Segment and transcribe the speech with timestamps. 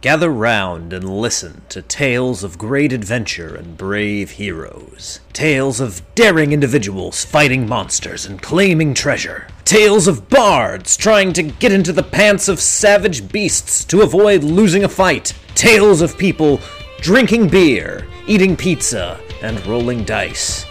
[0.00, 5.20] Gather round and listen to tales of great adventure and brave heroes.
[5.34, 9.46] Tales of daring individuals fighting monsters and claiming treasure.
[9.66, 14.84] Tales of bards trying to get into the pants of savage beasts to avoid losing
[14.84, 15.34] a fight.
[15.54, 16.60] Tales of people
[17.02, 20.64] drinking beer, eating pizza, and rolling dice.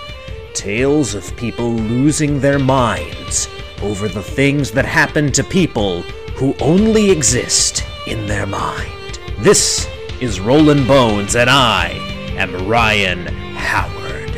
[0.56, 3.48] Tales of people losing their minds
[3.84, 6.02] over the things that happen to people
[6.34, 8.99] who only exist in their mind.
[9.42, 9.88] This
[10.20, 11.92] is Rollin' Bones, and I
[12.36, 14.30] am Ryan Howard.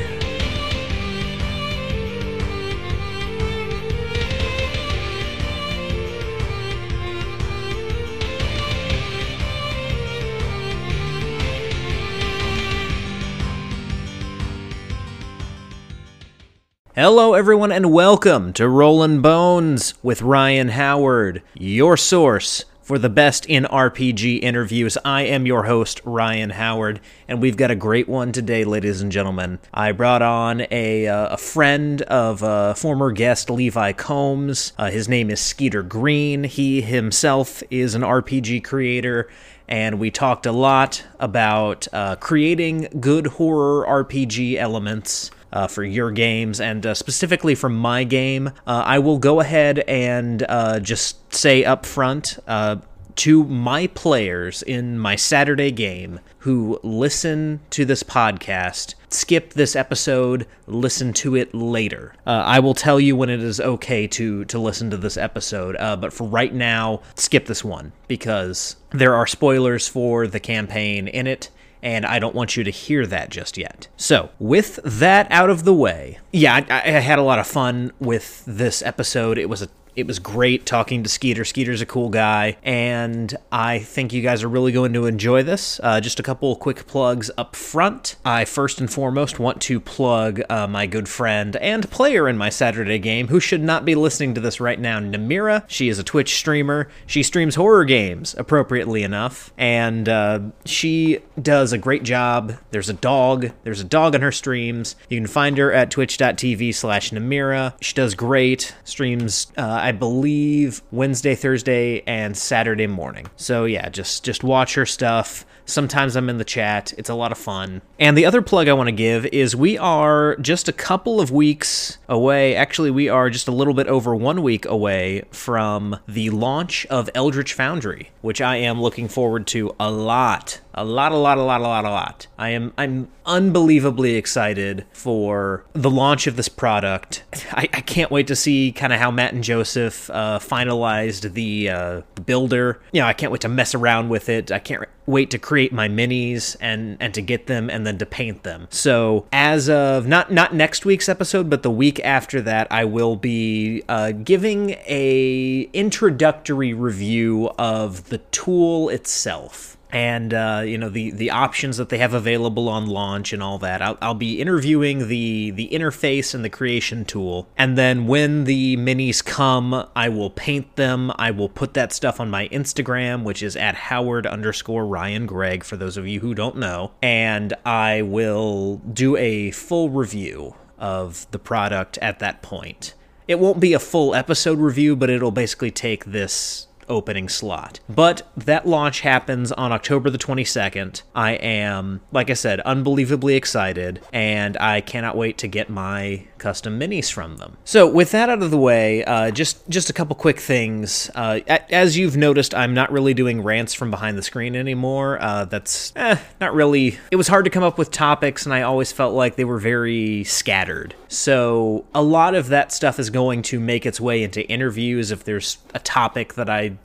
[16.94, 23.46] Hello, everyone, and welcome to Rollin' Bones with Ryan Howard, your source for the best
[23.46, 24.98] in RPG interviews.
[25.06, 29.12] I am your host, Ryan Howard, and we've got a great one today, ladies and
[29.12, 29.60] gentlemen.
[29.74, 34.74] I brought on a, uh, a friend of uh, former guest Levi Combs.
[34.78, 36.44] Uh, his name is Skeeter Green.
[36.44, 39.30] He himself is an RPG creator
[39.72, 45.32] and we talked a lot about uh, creating good horror RPG elements.
[45.54, 49.80] Uh, for your games and uh, specifically for my game, uh, I will go ahead
[49.80, 52.78] and uh, just say up front uh,
[53.16, 60.48] to my players in my Saturday game who listen to this podcast, skip this episode,
[60.66, 62.14] listen to it later.
[62.26, 65.76] Uh, I will tell you when it is okay to to listen to this episode,
[65.78, 71.08] uh, but for right now, skip this one because there are spoilers for the campaign
[71.08, 71.50] in it.
[71.84, 73.88] And I don't want you to hear that just yet.
[73.98, 77.92] So, with that out of the way, yeah, I, I had a lot of fun
[78.00, 79.38] with this episode.
[79.38, 81.44] It was a it was great talking to Skeeter.
[81.44, 85.80] Skeeter's a cool guy, and I think you guys are really going to enjoy this.
[85.84, 88.16] Uh, just a couple quick plugs up front.
[88.24, 92.50] I first and foremost want to plug uh, my good friend and player in my
[92.50, 95.64] Saturday game, who should not be listening to this right now, Namira.
[95.68, 96.88] She is a Twitch streamer.
[97.06, 102.58] She streams horror games, appropriately enough, and uh, she does a great job.
[102.72, 103.52] There's a dog.
[103.64, 104.96] There's a dog on her streams.
[105.10, 107.74] You can find her at twitch.tv slash Namira.
[107.82, 108.74] She does great.
[108.84, 113.28] Streams uh, I believe Wednesday, Thursday, and Saturday morning.
[113.36, 115.46] So yeah, just just watch her stuff.
[115.66, 116.94] Sometimes I'm in the chat.
[116.98, 117.82] It's a lot of fun.
[118.00, 121.32] And the other plug I want to give is we are just a couple of
[121.32, 122.56] weeks away.
[122.56, 127.10] Actually, we are just a little bit over one week away from the launch of
[127.16, 130.60] Eldritch Foundry, which I am looking forward to a lot.
[130.74, 132.28] A lot, a lot, a lot, a lot, a lot.
[132.38, 137.24] I am I'm unbelievably excited for the launch of this product.
[137.52, 141.70] I, I can't wait to see kind of how Matt and Joseph uh, finalized the
[141.70, 142.82] uh, builder.
[142.92, 144.52] You know, I can't wait to mess around with it.
[144.52, 148.06] I can't wait to create my minis and and to get them and then to
[148.06, 148.68] paint them.
[148.70, 153.16] So as of not not next week's episode, but the week after that, I will
[153.16, 161.12] be uh, giving a introductory review of the tool itself and uh, you know the
[161.12, 163.82] the options that they have available on launch and all that.
[163.82, 168.78] I'll, I'll be interviewing the the interface and the creation tool, and then when the
[168.78, 171.12] minis come, I will paint them.
[171.16, 175.64] I will put that stuff on my Instagram, which is at Howard underscore Ryan Gregg
[175.64, 181.28] for those of you who don't know, and I will do a full review of
[181.32, 182.94] the product at that point.
[183.28, 187.80] It won't be a full episode review, but it'll basically take this opening slot.
[187.90, 191.02] But that launch happens on October the 22nd.
[191.16, 196.78] I am, like I said, unbelievably excited, and I cannot wait to get my custom
[196.78, 197.56] minis from them.
[197.64, 201.10] So, with that out of the way, uh, just just a couple quick things.
[201.16, 205.22] Uh, as you've noticed, I'm not really doing rants from behind the screen anymore.
[205.22, 206.98] Uh, that's eh, not really.
[207.12, 209.60] It was hard to come up with topics, and I always felt like they were
[209.60, 210.96] very scattered.
[211.08, 215.12] So, a lot of that stuff is going to make its way into interviews.
[215.12, 216.78] If there's a topic that I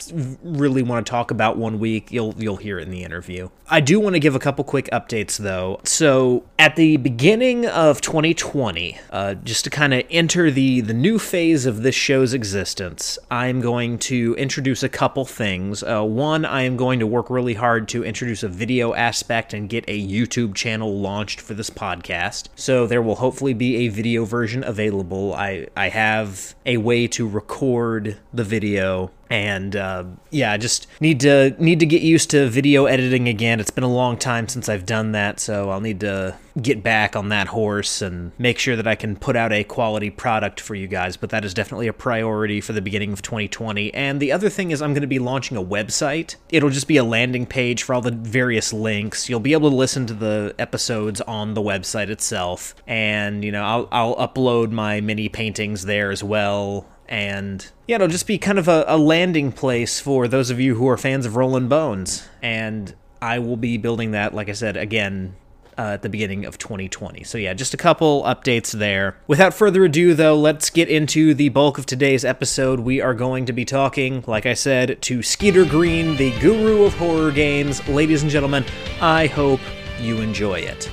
[0.43, 3.49] really want to talk about one week, you'll you'll hear it in the interview.
[3.69, 5.81] I do want to give a couple quick updates though.
[5.83, 11.17] So, at the beginning of 2020, uh, just to kind of enter the the new
[11.17, 15.81] phase of this show's existence, I'm going to introduce a couple things.
[15.83, 19.69] Uh, one, I am going to work really hard to introduce a video aspect and
[19.69, 22.49] get a YouTube channel launched for this podcast.
[22.55, 25.33] So there will hopefully be a video version available.
[25.33, 31.19] I I have a way to record the video and uh, yeah, I just need
[31.21, 33.59] to need to get used to video editing again.
[33.59, 37.15] It's been a long time since I've done that, so I'll need to get back
[37.15, 40.75] on that horse and make sure that I can put out a quality product for
[40.75, 41.17] you guys.
[41.17, 43.93] But that is definitely a priority for the beginning of 2020.
[43.93, 46.35] And the other thing is, I'm going to be launching a website.
[46.49, 49.29] It'll just be a landing page for all the various links.
[49.29, 53.63] You'll be able to listen to the episodes on the website itself, and you know,
[53.63, 58.59] I'll I'll upload my mini paintings there as well and yeah, it'll just be kind
[58.59, 62.27] of a, a, landing place for those of you who are fans of Rolling Bones.
[62.41, 65.35] And I will be building that, like I said, again
[65.77, 67.23] uh, at the beginning of 2020.
[67.23, 69.17] So yeah, just a couple updates there.
[69.27, 72.79] Without further ado, though, let's get into the bulk of today's episode.
[72.79, 76.93] We are going to be talking, like I said, to Skeeter Green, the guru of
[76.95, 77.87] horror games.
[77.87, 78.65] Ladies and gentlemen,
[79.01, 79.61] I hope
[79.99, 80.89] you enjoy it.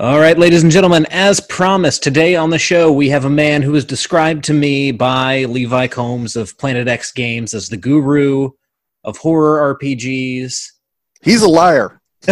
[0.00, 3.62] All right, ladies and gentlemen, as promised, today on the show we have a man
[3.62, 8.50] who is described to me by Levi Combs of Planet X Games as the guru
[9.02, 10.68] of horror RPGs.
[11.20, 12.00] He's a liar.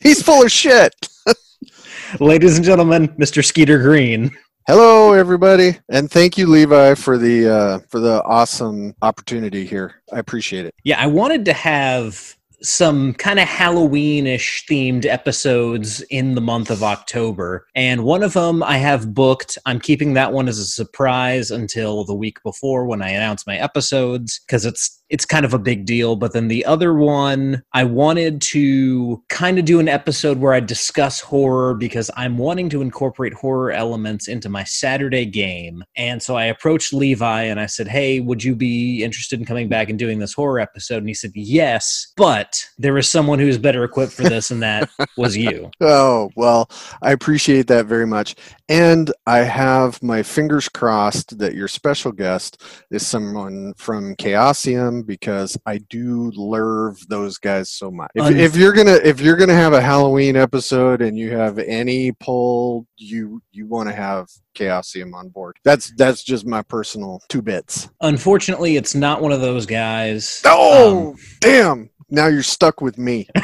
[0.00, 0.94] He's full of shit.
[2.20, 3.44] ladies and gentlemen, Mr.
[3.44, 4.30] Skeeter Green.
[4.68, 9.96] Hello, everybody, and thank you, Levi, for the uh, for the awesome opportunity here.
[10.12, 10.74] I appreciate it.
[10.84, 16.82] Yeah, I wanted to have some kind of Halloweenish themed episodes in the month of
[16.82, 17.66] October.
[17.74, 19.58] And one of them I have booked.
[19.66, 23.56] I'm keeping that one as a surprise until the week before when I announce my
[23.56, 26.16] episodes because it's it's kind of a big deal.
[26.16, 30.60] But then the other one, I wanted to kind of do an episode where I
[30.60, 35.84] discuss horror because I'm wanting to incorporate horror elements into my Saturday game.
[35.96, 39.68] And so I approached Levi and I said, Hey, would you be interested in coming
[39.68, 40.98] back and doing this horror episode?
[40.98, 44.88] And he said, Yes, but there is someone who's better equipped for this, and that
[45.16, 45.70] was you.
[45.84, 46.70] Oh, well,
[47.02, 48.36] I appreciate that very much.
[48.72, 55.58] And I have my fingers crossed that your special guest is someone from Chaosium because
[55.66, 58.10] I do love those guys so much.
[58.14, 62.12] If, if, you're gonna if you're gonna have a Halloween episode and you have any
[62.12, 65.58] poll, you you want to have Chaosium on board.
[65.64, 67.90] That's that's just my personal two bits.
[68.00, 70.40] Unfortunately, it's not one of those guys.
[70.46, 71.90] Oh um, damn!
[72.08, 73.28] Now you're stuck with me.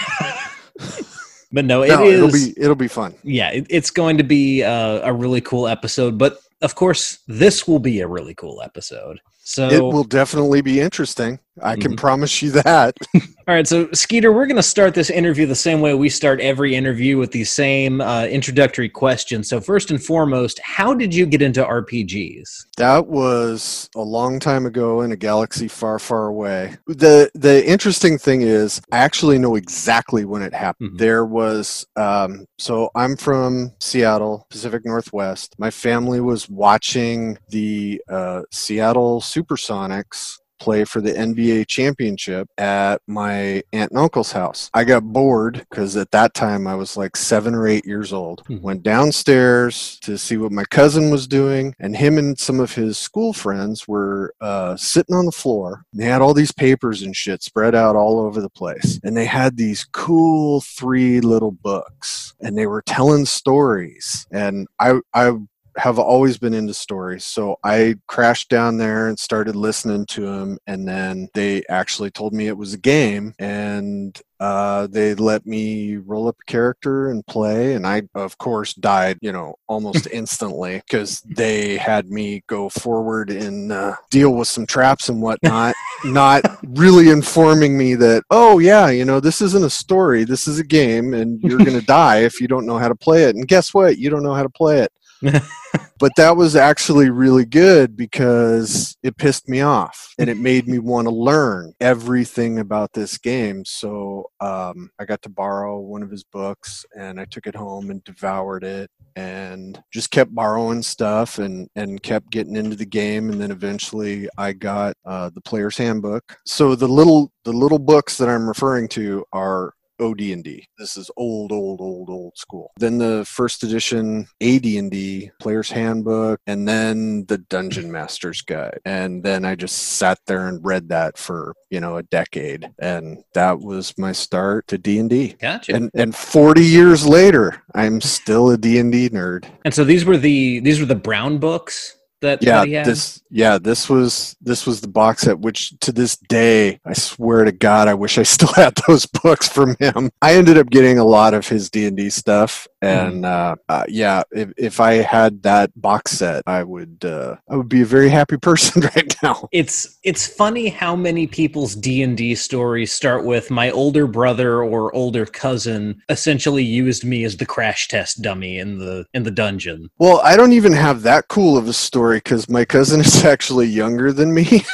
[1.50, 3.15] but no, it no, is, It'll be it'll be fun.
[3.23, 6.19] Yeah, it, it's going to be a, a really cool episode.
[6.19, 9.21] But of course, this will be a really cool episode.
[9.49, 11.41] So it will definitely be interesting.
[11.62, 11.97] I can mm-hmm.
[11.97, 12.97] promise you that.
[13.15, 16.39] All right, so Skeeter, we're going to start this interview the same way we start
[16.41, 19.49] every interview with the same uh, introductory questions.
[19.49, 22.67] So, first and foremost, how did you get into RPGs?
[22.77, 26.77] That was a long time ago in a galaxy far, far away.
[26.87, 30.91] the The interesting thing is, I actually know exactly when it happened.
[30.91, 30.99] Mm-hmm.
[30.99, 35.55] There was, um, so I'm from Seattle, Pacific Northwest.
[35.59, 43.62] My family was watching the uh, Seattle Supersonics play for the NBA championship at my
[43.73, 44.70] aunt and uncle's house.
[44.75, 48.43] I got bored because at that time I was like seven or eight years old.
[48.46, 48.61] Hmm.
[48.61, 52.99] Went downstairs to see what my cousin was doing, and him and some of his
[52.99, 55.85] school friends were uh, sitting on the floor.
[55.93, 59.26] They had all these papers and shit spread out all over the place, and they
[59.26, 64.26] had these cool three little books, and they were telling stories.
[64.31, 65.32] And I, I
[65.78, 67.25] have always been into stories.
[67.25, 70.58] So I crashed down there and started listening to them.
[70.66, 75.96] And then they actually told me it was a game and uh, they let me
[75.96, 77.75] roll up a character and play.
[77.75, 83.30] And I, of course, died, you know, almost instantly because they had me go forward
[83.30, 88.90] and uh, deal with some traps and whatnot, not really informing me that, oh, yeah,
[88.90, 90.25] you know, this isn't a story.
[90.25, 92.97] This is a game and you're going to die if you don't know how to
[92.97, 93.35] play it.
[93.35, 93.99] And guess what?
[93.99, 94.92] You don't know how to play it.
[95.98, 100.78] but that was actually really good because it pissed me off and it made me
[100.78, 103.64] want to learn everything about this game.
[103.64, 107.90] So um, I got to borrow one of his books and I took it home
[107.90, 113.30] and devoured it and just kept borrowing stuff and, and kept getting into the game.
[113.30, 116.37] And then eventually I got uh, the player's handbook.
[116.46, 120.69] So the little the little books that I'm referring to are OD&D.
[120.78, 122.73] This is old, old, old, old school.
[122.78, 128.81] Then the first edition AD&D Player's Handbook, and then the Dungeon Master's Guide.
[128.85, 133.25] And then I just sat there and read that for you know a decade, and
[133.35, 135.37] that was my start to D&D.
[135.40, 135.75] Gotcha.
[135.75, 139.47] And and 40 years later, I'm still a D&D nerd.
[139.64, 143.58] And so these were the these were the brown books that yeah that this yeah
[143.58, 147.87] this was this was the box set which to this day i swear to god
[147.88, 150.10] i wish i still had those books from him.
[150.22, 154.52] I ended up getting a lot of his d&d stuff and uh, uh, yeah if,
[154.56, 158.37] if i had that box set i would uh, i would be a very happy
[158.48, 159.48] person right now.
[159.52, 165.26] It's it's funny how many people's d&d stories start with my older brother or older
[165.26, 169.88] cousin essentially used me as the crash test dummy in the in the dungeon.
[169.98, 173.67] Well i don't even have that cool of a story because my cousin is actually
[173.67, 174.65] younger than me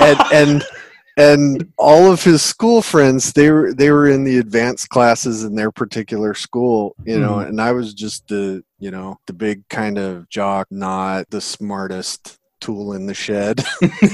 [0.00, 0.64] and and
[1.16, 5.54] and all of his school friends they were they were in the advanced classes in
[5.54, 7.48] their particular school you know mm.
[7.48, 12.38] and i was just the you know the big kind of jock not the smartest
[12.60, 13.64] tool in the shed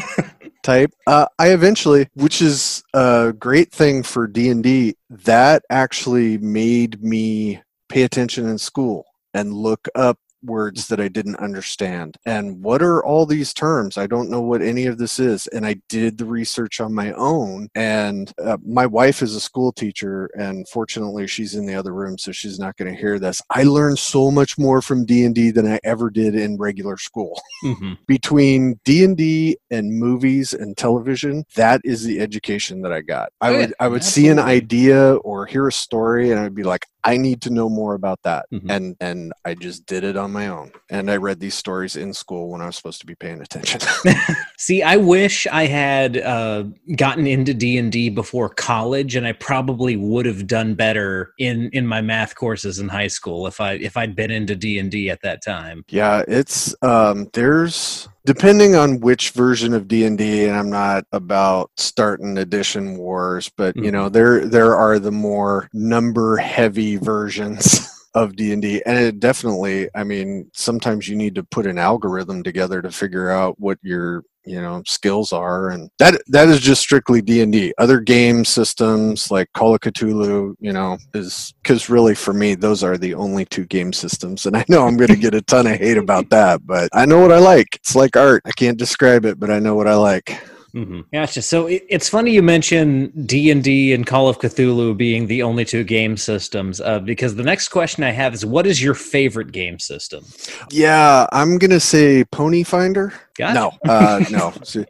[0.62, 7.62] type uh, i eventually which is a great thing for d&d that actually made me
[7.88, 12.16] pay attention in school and look up words that I didn't understand.
[12.26, 13.98] And what are all these terms?
[13.98, 15.46] I don't know what any of this is.
[15.48, 17.68] And I did the research on my own.
[17.74, 22.18] And uh, my wife is a school teacher, and fortunately, she's in the other room,
[22.18, 23.42] so she's not going to hear this.
[23.50, 26.96] I learned so much more from D and D than I ever did in regular
[26.96, 27.40] school.
[27.62, 27.92] Mm-hmm.
[28.06, 33.32] Between D and D and movies and television, that is the education that I got.
[33.42, 36.86] I would I would see an idea or hear a story, and I'd be like,
[37.04, 38.46] I need to know more about that.
[38.52, 38.70] Mm-hmm.
[38.70, 40.72] And and I just did it on my own.
[40.90, 43.80] And I read these stories in school when I was supposed to be paying attention.
[44.58, 46.64] See, I wish I had uh,
[46.96, 51.70] gotten into D and D before college, and I probably would have done better in
[51.72, 54.90] in my math courses in high school if I if I'd been into D and
[54.90, 55.84] D at that time.
[55.88, 62.38] Yeah, it's um, there's depending on which version of d&d and i'm not about starting
[62.38, 64.14] edition wars but you know mm-hmm.
[64.14, 70.50] there there are the more number heavy versions of d&d and it definitely i mean
[70.52, 74.82] sometimes you need to put an algorithm together to figure out what your you know
[74.86, 79.80] skills are and that that is just strictly d&d other game systems like call of
[79.80, 84.46] cthulhu you know is because really for me those are the only two game systems
[84.46, 87.04] and i know i'm going to get a ton of hate about that but i
[87.04, 87.76] know what i like.
[87.76, 88.42] It's like art.
[88.44, 90.42] I can't describe it but i know what i like
[90.74, 91.00] Mm-hmm.
[91.12, 91.42] Gotcha.
[91.42, 95.42] So it, it's funny you mention D and D and Call of Cthulhu being the
[95.42, 98.94] only two game systems, uh, because the next question I have is, what is your
[98.94, 100.24] favorite game system?
[100.70, 103.12] Yeah, I'm gonna say Pony Finder.
[103.36, 103.54] Gotcha.
[103.54, 104.52] No, uh, no.
[104.64, 104.84] See,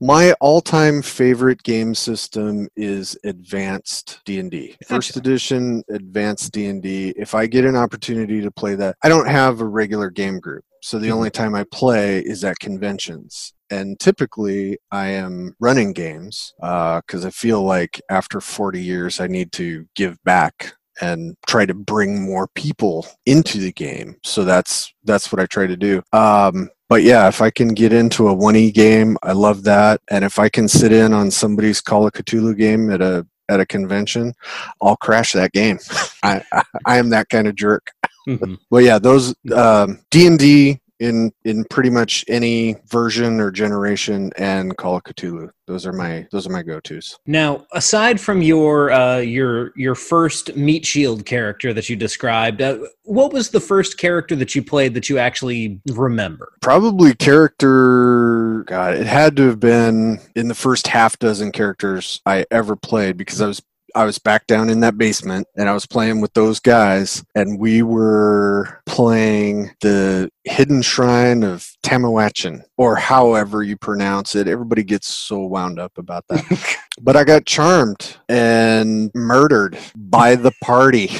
[0.00, 6.82] my all-time favorite game system is Advanced D and D, First Edition Advanced D and
[6.82, 7.14] D.
[7.16, 10.64] If I get an opportunity to play that, I don't have a regular game group.
[10.82, 11.16] So the mm-hmm.
[11.16, 17.28] only time I play is at conventions and typically I am running games because uh,
[17.28, 22.22] I feel like after 40 years I need to give back and try to bring
[22.22, 24.16] more people into the game.
[24.24, 26.02] So that's that's what I try to do.
[26.12, 30.00] Um, but yeah, if I can get into a 1E game, I love that.
[30.10, 33.60] And if I can sit in on somebody's Call of Cthulhu game at a at
[33.60, 34.32] a convention,
[34.80, 35.78] I'll crash that game.
[36.22, 37.90] I, I, I am that kind of jerk.
[38.28, 38.54] Mm-hmm.
[38.70, 44.30] well, yeah, those um, D and D in in pretty much any version or generation
[44.36, 45.50] and Call of Cthulhu.
[45.66, 47.18] Those are my those are my go tos.
[47.26, 52.78] Now, aside from your uh, your your first meat shield character that you described, uh,
[53.02, 56.52] what was the first character that you played that you actually remember?
[56.60, 58.62] Probably character.
[58.66, 63.16] God, it had to have been in the first half dozen characters I ever played
[63.16, 63.60] because I was
[63.94, 67.58] I was back down in that basement and I was playing with those guys and
[67.58, 74.48] we were playing the Hidden Shrine of Tamoachan or however you pronounce it.
[74.48, 76.76] Everybody gets so wound up about that.
[77.00, 81.10] but I got charmed and murdered by the party.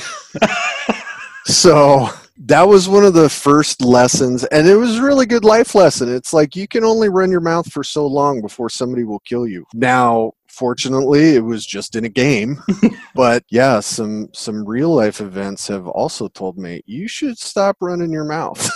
[1.45, 2.09] so
[2.39, 6.13] that was one of the first lessons and it was a really good life lesson
[6.13, 9.47] it's like you can only run your mouth for so long before somebody will kill
[9.47, 12.63] you now fortunately it was just in a game.
[13.15, 18.13] But yeah some some real life events have also told me you should stop running
[18.13, 18.71] your mouth.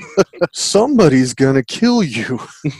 [0.52, 2.40] Somebody's gonna kill you.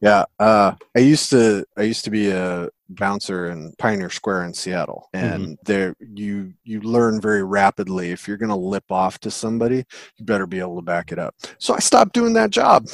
[0.00, 4.52] Yeah uh, i used to i used to be a bouncer in pioneer square in
[4.52, 5.52] seattle and mm-hmm.
[5.64, 9.76] there you you learn very rapidly if you're gonna lip off to somebody
[10.16, 11.34] you better be able to back it up.
[11.58, 12.86] So i stopped doing that job.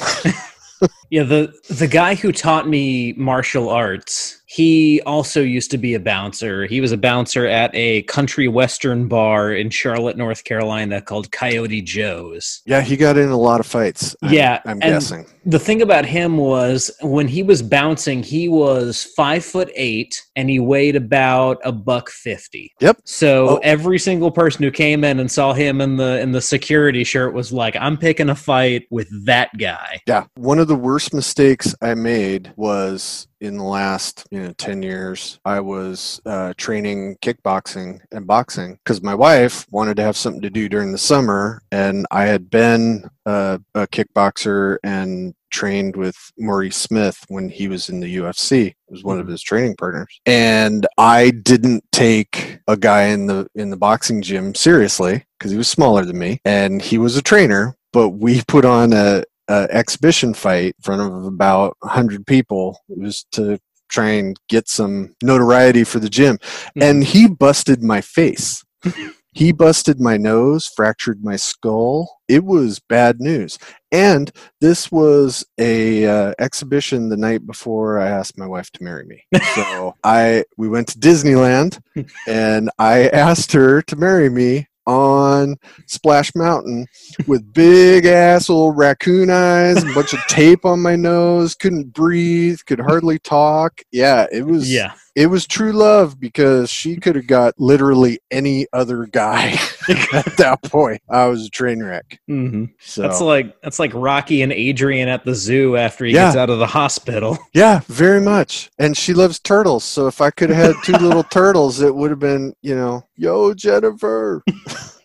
[1.09, 5.99] Yeah, the the guy who taught me martial arts, he also used to be a
[5.99, 6.65] bouncer.
[6.65, 11.81] He was a bouncer at a country western bar in Charlotte, North Carolina called Coyote
[11.81, 12.61] Joe's.
[12.65, 14.13] Yeah, he got in a lot of fights.
[14.21, 15.25] I'm, yeah, I'm guessing.
[15.45, 20.49] The thing about him was when he was bouncing, he was five foot eight and
[20.49, 22.73] he weighed about a buck fifty.
[22.81, 22.97] Yep.
[23.05, 23.59] So Oh.
[23.63, 27.33] every single person who came in and saw him in the in the security shirt
[27.33, 31.73] was like, "I'm picking a fight with that guy." Yeah, one of the worst mistakes
[31.81, 37.99] I made was in the last you know 10 years i was uh, training kickboxing
[38.11, 42.05] and boxing because my wife wanted to have something to do during the summer and
[42.11, 47.99] i had been uh, a kickboxer and trained with Maurice Smith when he was in
[47.99, 48.67] the UFC.
[48.67, 50.19] It was one of his training partners.
[50.25, 55.57] And I didn't take a guy in the in the boxing gym seriously because he
[55.57, 59.67] was smaller than me and he was a trainer, but we put on a, a
[59.69, 62.79] exhibition fight in front of about 100 people.
[62.89, 66.39] It was to try and get some notoriety for the gym.
[66.79, 68.63] And he busted my face.
[69.33, 72.21] he busted my nose, fractured my skull.
[72.29, 73.59] It was bad news.
[73.91, 74.31] And
[74.61, 79.25] this was a uh, exhibition the night before I asked my wife to marry me.
[79.53, 81.81] So I we went to Disneyland
[82.27, 85.55] and I asked her to marry me on
[85.87, 86.87] Splash Mountain
[87.27, 92.59] with big ass old raccoon eyes, a bunch of tape on my nose, couldn't breathe,
[92.65, 93.81] could hardly talk.
[93.91, 94.93] Yeah, it was Yeah.
[95.15, 99.57] It was true love because she could have got literally any other guy
[100.13, 101.01] at that point.
[101.09, 102.19] I was a train wreck.
[102.27, 106.25] hmm So That's like that's like Rocky and Adrian at the zoo after he Yeah.
[106.25, 107.37] gets out of the hospital.
[107.53, 108.69] yeah, very much.
[108.79, 109.83] And she loves turtles.
[109.83, 113.03] So if I could have had two little turtles, it would have been, you know,
[113.17, 114.43] yo Jennifer.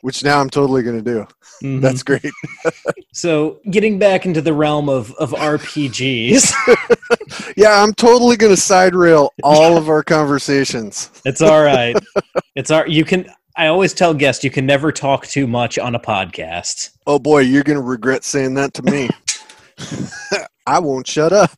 [0.02, 1.26] Which now I'm totally gonna do.
[1.62, 1.80] Mhm.
[1.80, 2.30] That's great.
[3.12, 6.52] so getting back into the realm of of RPGs.
[7.56, 11.10] Yeah, I'm totally gonna side rail all of our conversations.
[11.24, 11.96] It's all right.
[12.54, 15.94] It's our you can I always tell guests you can never talk too much on
[15.94, 16.90] a podcast.
[17.06, 19.08] Oh boy, you're gonna regret saying that to me.
[20.66, 21.50] I won't shut up.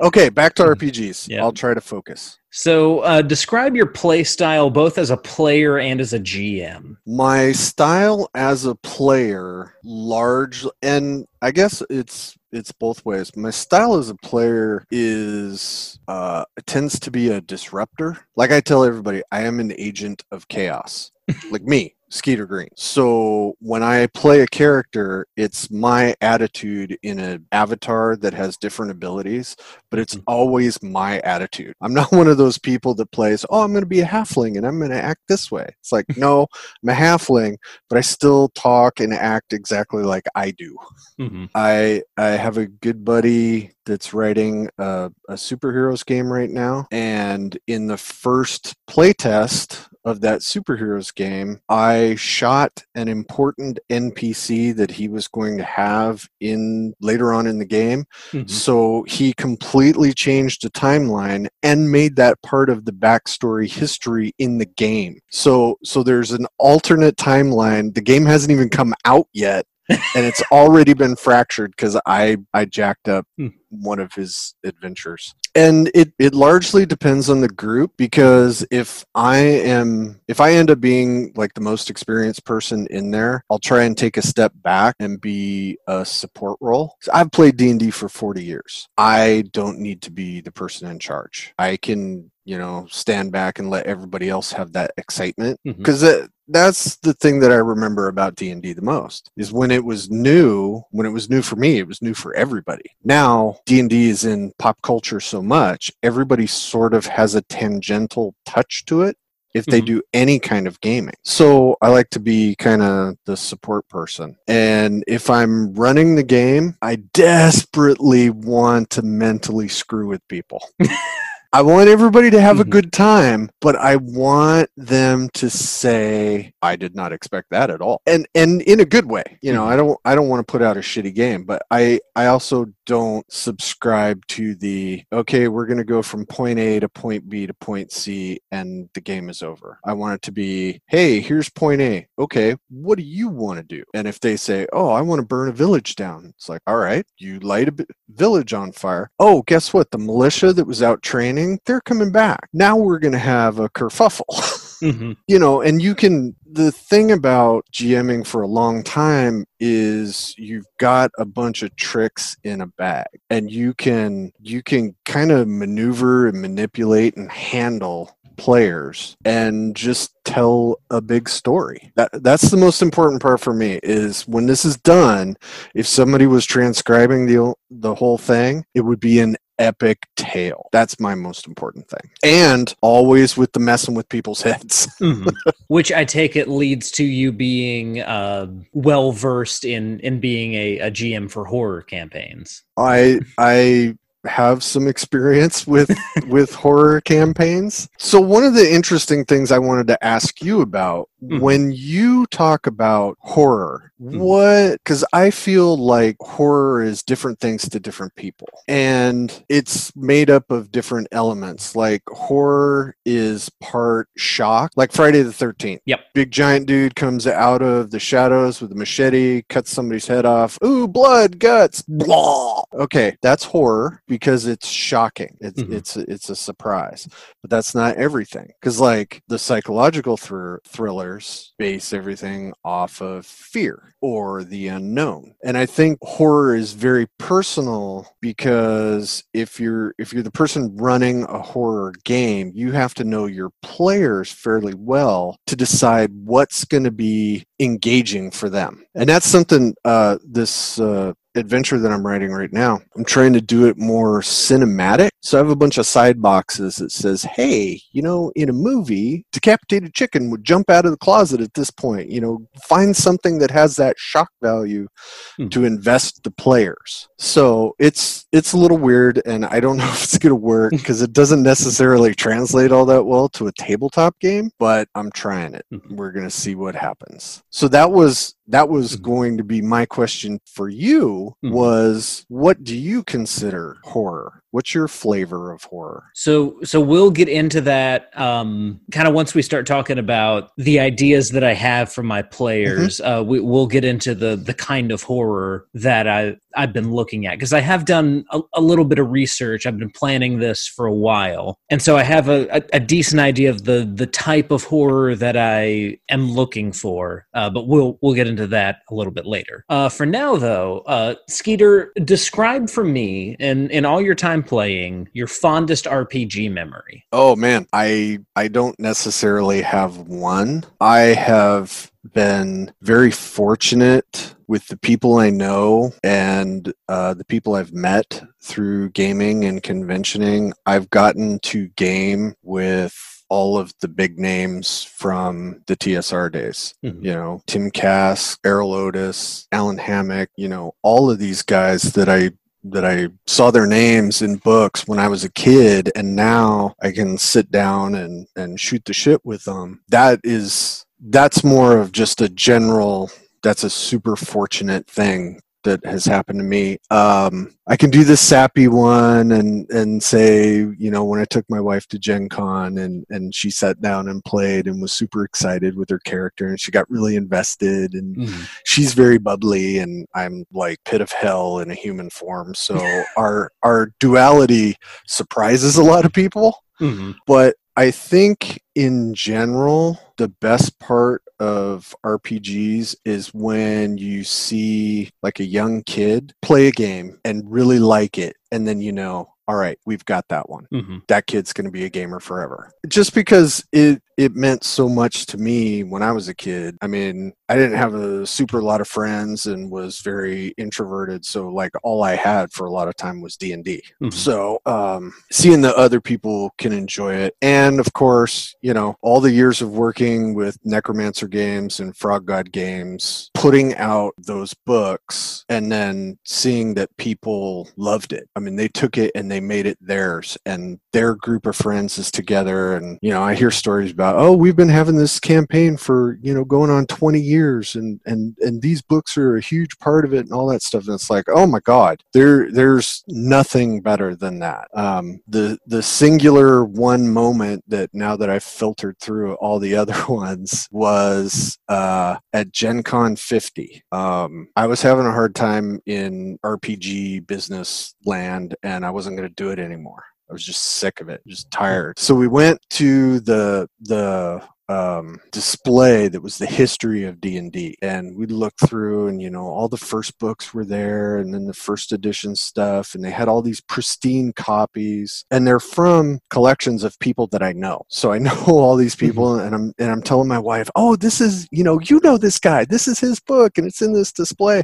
[0.00, 1.28] okay, back to RPGs.
[1.28, 1.42] Yeah.
[1.42, 2.38] I'll try to focus.
[2.52, 6.98] So uh, describe your play style both as a player and as a GM.
[7.06, 13.34] My style as a player, large, and I guess it's it's both ways.
[13.34, 18.18] My style as a player is uh, tends to be a disruptor.
[18.36, 21.10] Like I tell everybody, I am an agent of chaos.
[21.50, 22.68] like me, Skeeter Green.
[22.76, 28.90] So when I play a character, it's my attitude in an avatar that has different
[28.92, 29.56] abilities,
[29.90, 30.22] but it's Mhm.
[30.26, 31.74] always my attitude.
[31.80, 34.58] I'm not one of those people that plays, oh, I'm going to be a halfling
[34.58, 35.66] and I'm going to act this way.
[35.80, 36.46] It's like, no,
[36.82, 37.56] I'm a halfling,
[37.88, 40.76] but I still talk and act exactly like I do.
[41.18, 41.46] Mm-hmm.
[41.54, 47.56] I I have a good buddy that's writing a, a superheroes game right now, and
[47.66, 55.08] in the first playtest of that superheroes game, I shot an important NPC that he
[55.08, 58.04] was going to have in later on in the game.
[58.32, 58.48] Mm-hmm.
[58.48, 64.58] So he completely changed the timeline and made that part of the backstory history in
[64.58, 65.20] the game.
[65.30, 67.94] So so there's an alternate timeline.
[67.94, 69.66] The game hasn't even come out yet.
[69.88, 73.48] And it's already been fractured because I I jacked up Hmm.
[73.70, 75.34] one of his adventures.
[75.54, 80.70] And it it largely depends on the group because if I am if I end
[80.70, 84.52] up being like the most experienced person in there, I'll try and take a step
[84.56, 86.96] back and be a support role.
[87.02, 88.88] So I've played D&D for 40 years.
[88.96, 91.52] I don't need to be the person in charge.
[91.58, 96.28] I can you know stand back and let everybody else have that excitement because that,
[96.48, 100.82] that's the thing that i remember about d&d the most is when it was new
[100.90, 104.52] when it was new for me it was new for everybody now d&d is in
[104.58, 109.16] pop culture so much everybody sort of has a tangential touch to it
[109.54, 109.86] if they Mhm.
[109.86, 111.12] do any kind of gaming.
[111.24, 114.34] So I like to be kind of the support person.
[114.48, 120.62] And if I'm running the game, I desperately want to mentally screw with people.
[121.54, 122.70] I want everybody to have a Mhm.
[122.70, 128.00] good time, but I want them to say, "I did not expect that at all,"
[128.06, 129.24] and and in a good way.
[129.42, 129.68] You know, Mhm.
[129.72, 132.66] I don't I don't want to put out a shitty game, but I I also
[132.86, 137.46] don't subscribe to the okay, we're going to go from point A to point B
[137.46, 139.78] to point C, and the game is over.
[139.84, 142.06] I want it to be, hey, here's point A.
[142.18, 143.84] Okay, what do you want to do?
[143.94, 146.76] And if they say, oh, I want to burn a village down, it's like, all
[146.76, 149.10] right, you light a village on fire.
[149.18, 149.90] Oh, guess what?
[149.90, 152.48] The militia that was out training, they're coming back.
[152.52, 154.24] Now we're going to have a kerfuffle.
[154.82, 155.12] mm-hmm.
[155.28, 160.66] you know, and you can the thing about GMing for a long time is you've
[160.78, 165.48] got a bunch of tricks in a bag and you can you can kind of
[165.48, 171.92] maneuver and manipulate and handle players and just tell a big story.
[171.96, 175.36] That that's the most important part for me is when this is done,
[175.74, 180.68] if somebody was transcribing the the whole thing, it would be an epic tale.
[180.72, 182.10] That's my most important thing.
[182.22, 184.86] And always with the messing with people's heads.
[185.00, 185.28] mm-hmm.
[185.68, 190.78] Which I take it leads to you being uh, well versed in in being a,
[190.80, 192.62] a GM for horror campaigns.
[192.76, 195.90] I I have some experience with
[196.28, 197.88] with horror campaigns.
[197.98, 201.40] So one of the interesting things I wanted to ask you about mm-hmm.
[201.40, 204.18] when you talk about horror, mm-hmm.
[204.18, 208.48] what cuz I feel like horror is different things to different people.
[208.68, 211.74] And it's made up of different elements.
[211.74, 215.80] Like horror is part shock, like Friday the 13th.
[215.86, 216.00] Yep.
[216.14, 220.58] Big giant dude comes out of the shadows with a machete, cuts somebody's head off.
[220.64, 221.82] Ooh, blood, guts.
[221.82, 222.62] Blah.
[222.74, 225.38] Okay, that's horror because it's shocking.
[225.40, 225.72] It's mm-hmm.
[225.72, 227.08] it's it's a surprise.
[227.40, 228.50] But that's not everything.
[228.60, 235.34] Cuz like the psychological thr- thrillers base everything off of fear or the unknown.
[235.42, 241.22] And I think horror is very personal because if you're if you're the person running
[241.22, 246.84] a horror game, you have to know your players fairly well to decide what's going
[246.84, 248.84] to be engaging for them.
[248.94, 252.80] And that's something uh, this uh, adventure that I'm writing right now.
[252.94, 255.11] I'm trying to do it more cinematic.
[255.22, 258.52] So I have a bunch of side boxes that says, "Hey, you know, in a
[258.52, 262.10] movie, decapitated chicken would jump out of the closet at this point.
[262.10, 264.88] You know, find something that has that shock value
[265.36, 265.48] hmm.
[265.48, 270.02] to invest the players." So it's it's a little weird, and I don't know if
[270.02, 274.18] it's going to work because it doesn't necessarily translate all that well to a tabletop
[274.18, 274.50] game.
[274.58, 275.64] But I'm trying it.
[275.72, 275.96] Mm-hmm.
[275.96, 277.42] We're going to see what happens.
[277.50, 279.04] So that was that was mm-hmm.
[279.04, 281.54] going to be my question for you mm-hmm.
[281.54, 286.04] was what do you consider horror what's your flavor of horror?
[286.14, 290.78] So so we'll get into that um, kind of once we start talking about the
[290.80, 293.20] ideas that i have for my players mm-hmm.
[293.20, 297.26] uh, we, will get into the the kind of horror that i i've been looking
[297.26, 299.66] at because i have done a, a, little bit of research.
[299.66, 301.58] I've been planning this for a while.
[301.70, 305.14] And so i have a, a, a decent idea of the the type of horror
[305.16, 309.26] that i am looking for uh, but we'll we'll get into that a little bit
[309.26, 309.64] later.
[309.68, 315.08] Uh, for now though uh, skeeter describe for me in in all your time playing
[315.12, 317.04] your fondest RPG memory?
[317.12, 320.64] Oh man, I I don't necessarily have one.
[320.80, 327.72] I have been very fortunate with the people I know and uh, the people I've
[327.72, 330.52] met through gaming and conventioning.
[330.66, 336.74] I've gotten to game with all of the big names from the TSR days.
[336.84, 337.02] Mm-hmm.
[337.02, 342.10] You know, Tim Kask, Erol Otus, Alan Hammack, you know, all of these guys that
[342.10, 342.32] I
[342.64, 346.92] that I saw their names in books when I was a kid and now I
[346.92, 349.82] can sit down and and shoot the shit with them.
[349.88, 353.10] That is that's more of just a general
[353.42, 356.78] that's a super fortunate thing that has happened to me.
[356.90, 361.44] Um, I can do this sappy one and and say, you know, when I took
[361.48, 365.24] my wife to Gen Con and and she sat down and played and was super
[365.24, 368.42] excited with her character and she got really invested and mm-hmm.
[368.64, 372.54] she's very bubbly and I'm like pit of hell in a human form.
[372.54, 372.78] So
[373.16, 376.56] our our duality surprises a lot of people.
[376.80, 377.12] Mm-hmm.
[377.26, 385.40] But I think in general, the best part of RPGs is when you see like
[385.40, 388.36] a young kid play a game and really like it.
[388.52, 390.66] And then you know, all right, we've got that one.
[390.72, 390.98] Mm-hmm.
[391.08, 392.72] That kid's going to be a gamer forever.
[392.88, 396.78] Just because it it meant so much to me when I was a kid.
[396.80, 401.48] I mean, I didn't have a super lot of friends and was very introverted, so
[401.48, 403.82] like all I had for a lot of time was D and D.
[404.02, 404.08] Mm-hmm.
[404.10, 409.20] So um, seeing that other people can enjoy it, and of course, you know, all
[409.20, 415.44] the years of working with Necromancer games and Frog God games, putting out those books,
[415.48, 418.28] and then seeing that people loved it.
[418.36, 421.98] I mean, they took it and they made it theirs, and their group of friends
[421.98, 425.76] is together, and you know, I hear stories about oh we've been having this campaign
[425.76, 429.76] for you know going on 20 years and and and these books are a huge
[429.78, 430.86] part of it and all that stuff.
[430.86, 434.68] And it's like oh my god there there's nothing better than that.
[434.74, 440.06] Um, the the singular one moment that now that i've filtered through all the other
[440.08, 446.38] ones was uh, at gen con 50 um, i was having a hard time in
[446.44, 451.02] rpg business land and i wasn't going to do it anymore I was just sick
[451.02, 451.98] of it, just tired.
[451.98, 458.16] So we went to the the um, display that was the history of d&d and
[458.16, 461.54] we looked through and you know all the first books were there and then the
[461.54, 462.94] first edition stuff.
[462.94, 465.24] And they had all these pristine copies.
[465.30, 467.82] And they're from collections of people that i know.
[467.88, 469.06] So i know all these mm-hmm.
[469.06, 469.46] people mm-hmm.
[469.46, 472.38] and i'm and i'm telling my wife oh this is you know you know this
[472.38, 472.64] guy.
[472.64, 474.62] This is his book and it's in this display.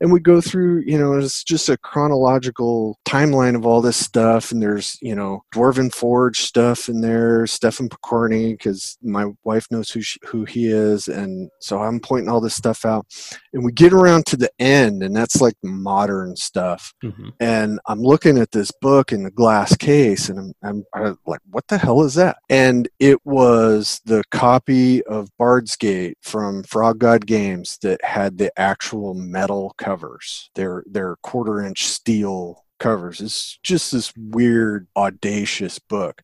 [0.00, 4.52] And we go through you know it's just a chronological timeline of all this stuff.
[4.52, 9.90] And there's you know dwarven forge stuff in there stefan pokorny because my wife knows
[9.90, 13.06] who she, who he is and so i'm pointing all this stuff out
[13.52, 17.28] and we get around to the end and that's like modern stuff mm-hmm.
[17.40, 21.40] and i'm looking at this book in the glass case and I'm, I'm, I'm like
[21.50, 26.98] what the hell is that and it was the copy of bard's gate from frog
[26.98, 33.20] god games that had the actual metal covers they're they're quarter inch steel covers.
[33.20, 36.22] It's just this weird, audacious book.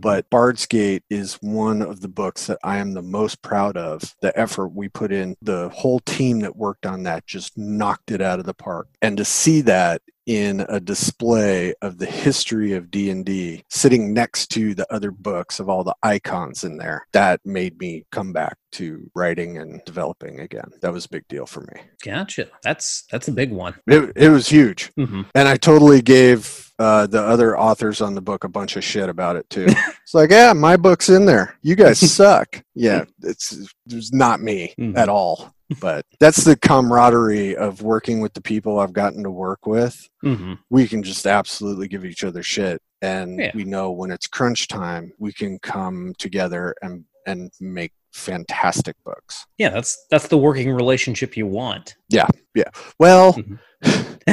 [0.00, 4.14] But Bard's Gate is one of the books that I am the most proud of.
[4.20, 8.20] The effort we put in, the whole team that worked on that just knocked it
[8.20, 8.88] out of the park.
[9.02, 14.74] And to see that in a display of the history of D&D sitting next to
[14.74, 19.08] the other books of all the icons in there that made me come back to
[19.14, 23.32] writing and developing again that was a big deal for me gotcha that's that's a
[23.32, 25.22] big one it, it was huge mm-hmm.
[25.34, 29.08] and i totally gave uh, the other authors on the book a bunch of shit
[29.08, 33.68] about it too it's like yeah my book's in there you guys suck yeah it's
[33.86, 34.96] it's not me mm-hmm.
[34.96, 39.66] at all but that's the camaraderie of working with the people I've gotten to work
[39.66, 40.08] with.
[40.24, 40.54] Mm-hmm.
[40.70, 43.50] We can just absolutely give each other shit, and yeah.
[43.54, 49.46] we know when it's crunch time, we can come together and and make fantastic books.
[49.58, 51.96] Yeah, that's that's the working relationship you want.
[52.08, 52.70] Yeah, yeah.
[52.98, 53.34] Well.
[53.34, 54.32] Mm-hmm.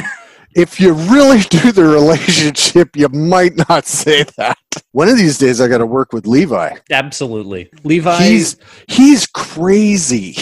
[0.54, 4.56] if you really do the relationship, you might not say that.
[4.92, 6.76] One of these days, I got to work with Levi.
[6.90, 8.22] Absolutely, Levi.
[8.22, 8.56] He's
[8.88, 10.36] he's crazy.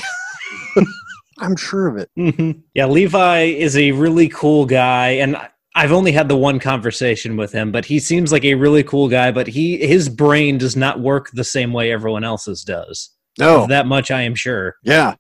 [1.38, 2.10] I'm sure of it.
[2.18, 2.60] Mm-hmm.
[2.74, 5.36] Yeah, Levi is a really cool guy, and
[5.74, 9.08] I've only had the one conversation with him, but he seems like a really cool
[9.08, 9.32] guy.
[9.32, 13.10] But he his brain does not work the same way everyone else's does.
[13.38, 14.76] No, that much I am sure.
[14.82, 15.14] Yeah.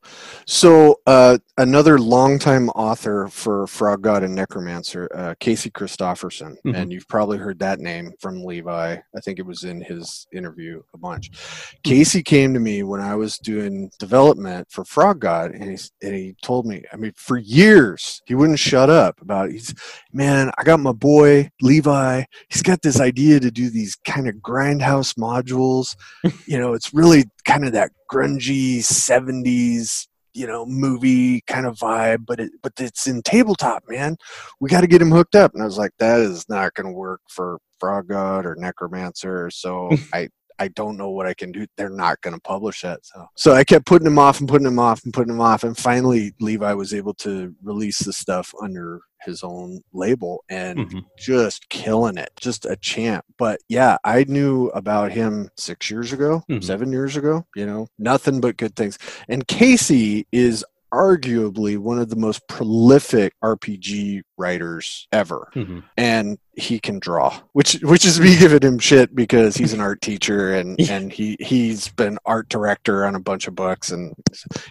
[0.46, 6.74] So uh, another longtime author for Frog God and Necromancer, uh, Casey Christopherson, mm-hmm.
[6.74, 8.96] and you've probably heard that name from Levi.
[8.96, 11.30] I think it was in his interview a bunch.
[11.30, 11.76] Mm-hmm.
[11.84, 16.14] Casey came to me when I was doing development for Frog God, and he and
[16.14, 19.52] he told me, I mean, for years he wouldn't shut up about it.
[19.52, 19.74] He's,
[20.12, 22.24] man, I got my boy Levi.
[22.50, 25.96] He's got this idea to do these kind of grindhouse modules.
[26.46, 32.24] you know, it's really kind of that grungy 70s you know movie kind of vibe
[32.26, 34.16] but it but it's in tabletop man.
[34.60, 35.52] We got to get him hooked up.
[35.54, 39.50] And i was like that is not going to work for frog god or necromancer.
[39.50, 40.28] So i
[40.62, 41.66] I don't know what I can do.
[41.76, 43.04] They're not going to publish that.
[43.04, 45.64] So, so I kept putting him off and putting him off and putting him off.
[45.64, 50.98] And finally, Levi was able to release the stuff under his own label and mm-hmm.
[51.18, 52.30] just killing it.
[52.40, 53.24] Just a champ.
[53.38, 56.60] But yeah, I knew about him six years ago, mm-hmm.
[56.60, 58.98] seven years ago, you know, nothing but good things.
[59.28, 65.50] And Casey is arguably one of the most prolific RPG writers ever.
[65.54, 65.80] Mm-hmm.
[65.96, 70.00] And he can draw, which which is me giving him shit because he's an art
[70.02, 74.14] teacher and and he he's been art director on a bunch of books and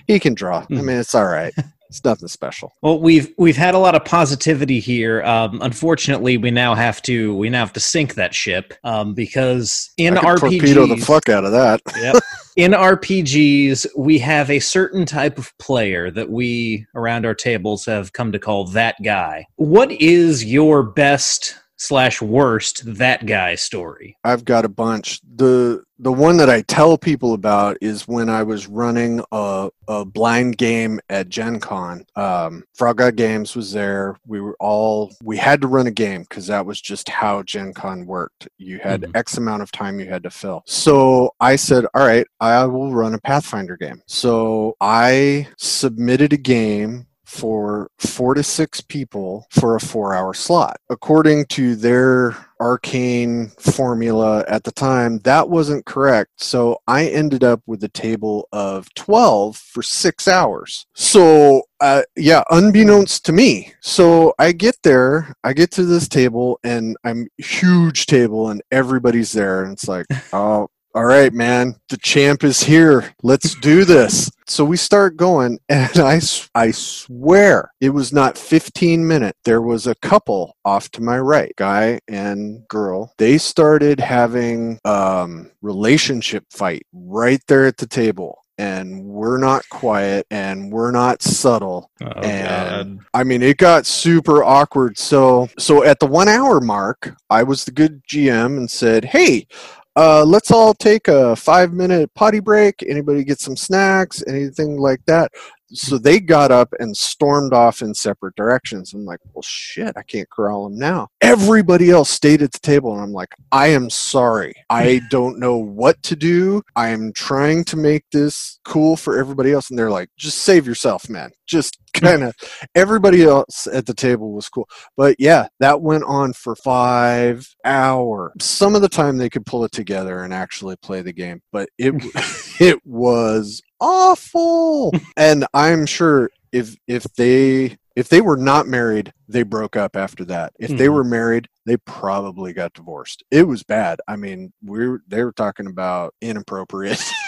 [0.07, 0.61] he can draw.
[0.61, 0.77] Mm-hmm.
[0.77, 1.53] I mean, it's all right.
[1.91, 2.73] it's nothing special.
[2.81, 5.21] Well, we've we've had a lot of positivity here.
[5.23, 9.91] Um, unfortunately, we now have to we now have to sink that ship um, because
[9.97, 11.81] in RPGs, torpedo the fuck out of that.
[11.97, 12.15] yep.
[12.57, 18.13] In RPGs, we have a certain type of player that we around our tables have
[18.13, 19.45] come to call that guy.
[19.55, 24.15] What is your best slash worst that guy story?
[24.23, 25.19] I've got a bunch.
[25.35, 30.03] The the one that I tell people about is when I was running a, a
[30.03, 32.03] blind game at Gen Con.
[32.15, 34.17] Um, Frog God Games was there.
[34.25, 37.73] We were all we had to run a game because that was just how Gen
[37.73, 38.47] Con worked.
[38.57, 39.11] You had mm-hmm.
[39.15, 40.63] X amount of time you had to fill.
[40.65, 44.01] So I said, All right, I will run a Pathfinder game.
[44.07, 50.77] So I submitted a game for four to six people for a four hour slot.
[50.89, 56.31] According to their arcane formula at the time, that wasn't correct.
[56.43, 60.85] So I ended up with a table of 12 for six hours.
[60.93, 63.73] So, uh, yeah, unbeknownst to me.
[63.79, 69.31] So I get there, I get to this table, and I'm huge table, and everybody's
[69.31, 69.63] there.
[69.63, 73.13] And it's like, oh, all right, man, the champ is here.
[73.23, 74.29] Let's do this.
[74.45, 76.19] So we start going, and I,
[76.53, 79.39] I swear it was not 15 minutes.
[79.45, 83.13] There was a couple off to my right, guy and girl.
[83.17, 90.27] They started having um, relationship fight right there at the table and we're not quiet
[90.29, 93.05] and we're not subtle oh, and God.
[93.13, 97.65] i mean it got super awkward so so at the one hour mark i was
[97.65, 99.47] the good gm and said hey
[99.95, 102.83] uh, let's all take a five minute potty break.
[102.87, 105.31] Anybody get some snacks, anything like that?
[105.73, 108.93] So they got up and stormed off in separate directions.
[108.93, 111.07] I'm like, well, shit, I can't corral them now.
[111.21, 114.53] Everybody else stayed at the table, and I'm like, I am sorry.
[114.69, 116.61] I don't know what to do.
[116.75, 119.69] I am trying to make this cool for everybody else.
[119.69, 121.31] And they're like, just save yourself, man.
[121.47, 122.35] Just kind of
[122.75, 124.67] everybody else at the table was cool.
[124.97, 128.31] But yeah, that went on for five hours.
[128.39, 131.69] Some of the time they could pull it together and actually play the game, but
[131.77, 131.93] it
[132.59, 134.93] it was awful.
[135.17, 140.23] and I'm sure if if they if they were not married, they broke up after
[140.25, 140.53] that.
[140.59, 140.77] If mm-hmm.
[140.77, 143.23] they were married, they probably got divorced.
[143.31, 143.99] It was bad.
[144.07, 147.03] I mean, we are they were talking about inappropriate.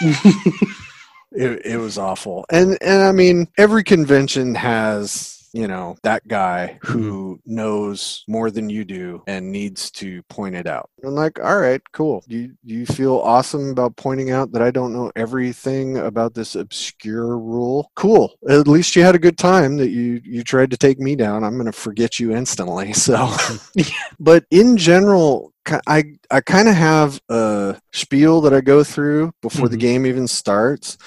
[1.32, 2.46] it, it was awful.
[2.50, 7.54] And and I mean, every convention has you know that guy who mm-hmm.
[7.54, 10.90] knows more than you do and needs to point it out.
[11.02, 12.24] I'm like all right cool.
[12.26, 17.38] You you feel awesome about pointing out that i don't know everything about this obscure
[17.38, 17.90] rule?
[17.94, 18.34] Cool.
[18.48, 21.44] At least you had a good time that you you tried to take me down.
[21.44, 23.30] I'm going to forget you instantly so.
[24.18, 25.52] But in general
[25.86, 29.72] I I kind of have a spiel that I go through before mm-hmm.
[29.72, 30.98] the game even starts,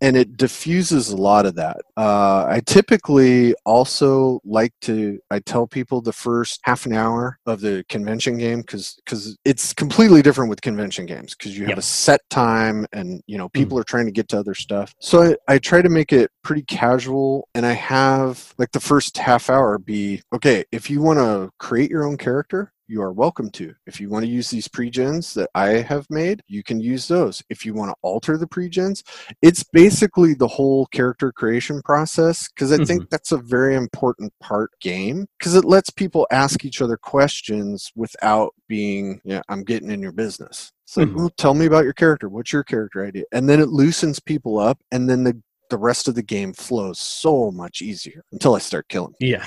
[0.00, 1.78] and it diffuses a lot of that.
[1.96, 7.60] Uh, I typically also like to I tell people the first half an hour of
[7.60, 11.78] the convention game because because it's completely different with convention games because you have yep.
[11.78, 13.80] a set time and you know people mm.
[13.80, 14.94] are trying to get to other stuff.
[15.00, 19.16] So I, I try to make it pretty casual and I have like the first
[19.18, 23.50] half hour be okay if you want to create your own character you are welcome
[23.50, 23.74] to.
[23.86, 27.42] If you want to use these pregens that I have made, you can use those.
[27.50, 29.02] If you want to alter the pregens,
[29.42, 32.84] it's basically the whole character creation process because I mm-hmm.
[32.84, 37.90] think that's a very important part game because it lets people ask each other questions
[37.96, 40.72] without being, yeah, I'm getting in your business.
[40.86, 41.16] It's like, mm-hmm.
[41.16, 42.28] well, tell me about your character.
[42.28, 43.24] What's your character idea?
[43.32, 47.00] And then it loosens people up, and then the the rest of the game flows
[47.00, 49.14] so much easier until I start killing.
[49.18, 49.44] Yeah.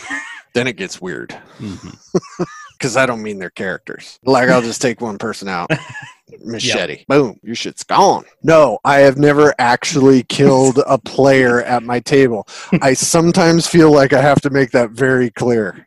[0.54, 1.30] then it gets weird.
[1.60, 2.44] Mm-hmm.
[2.80, 4.20] because I don't mean their characters.
[4.24, 5.70] Like I'll just take one person out.
[6.44, 6.98] Machete.
[7.00, 7.08] Yep.
[7.08, 7.40] Boom.
[7.44, 8.24] Your shit's gone.
[8.44, 12.48] No, I have never actually killed a player at my table.
[12.82, 15.86] I sometimes feel like I have to make that very clear.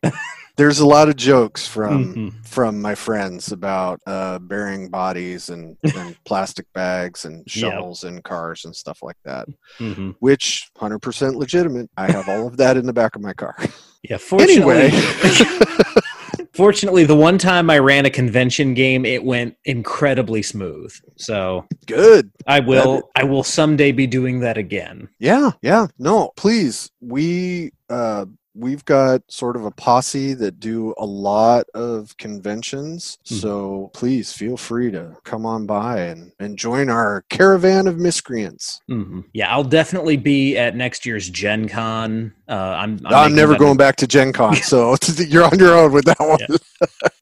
[0.56, 2.40] There's a lot of jokes from mm-hmm.
[2.42, 8.12] from my friends about uh, burying bodies and, and plastic bags and shovels yep.
[8.12, 10.10] in cars and stuff like that, mm-hmm.
[10.18, 11.88] which 100% legitimate.
[11.96, 13.56] I have all of that in the back of my car.
[14.02, 14.18] Yeah.
[14.18, 14.90] Fortunately, anyway.
[16.54, 20.94] Fortunately, the one time I ran a convention game, it went incredibly smooth.
[21.16, 22.30] So good.
[22.46, 23.10] I will.
[23.16, 25.08] I will someday be doing that again.
[25.18, 25.86] Yeah, yeah.
[25.98, 26.90] No, please.
[27.00, 33.18] We uh, we've got sort of a posse that do a lot of conventions.
[33.24, 33.34] Mm-hmm.
[33.36, 38.80] So please feel free to come on by and, and join our caravan of miscreants.
[38.90, 39.20] Mm-hmm.
[39.32, 42.34] Yeah, I'll definitely be at next year's Gen Con.
[42.48, 45.74] Uh, I'm, I'm, I'm never going a- back to Gen Con, so you're on your
[45.74, 46.38] own with that one.
[46.40, 46.56] Yeah.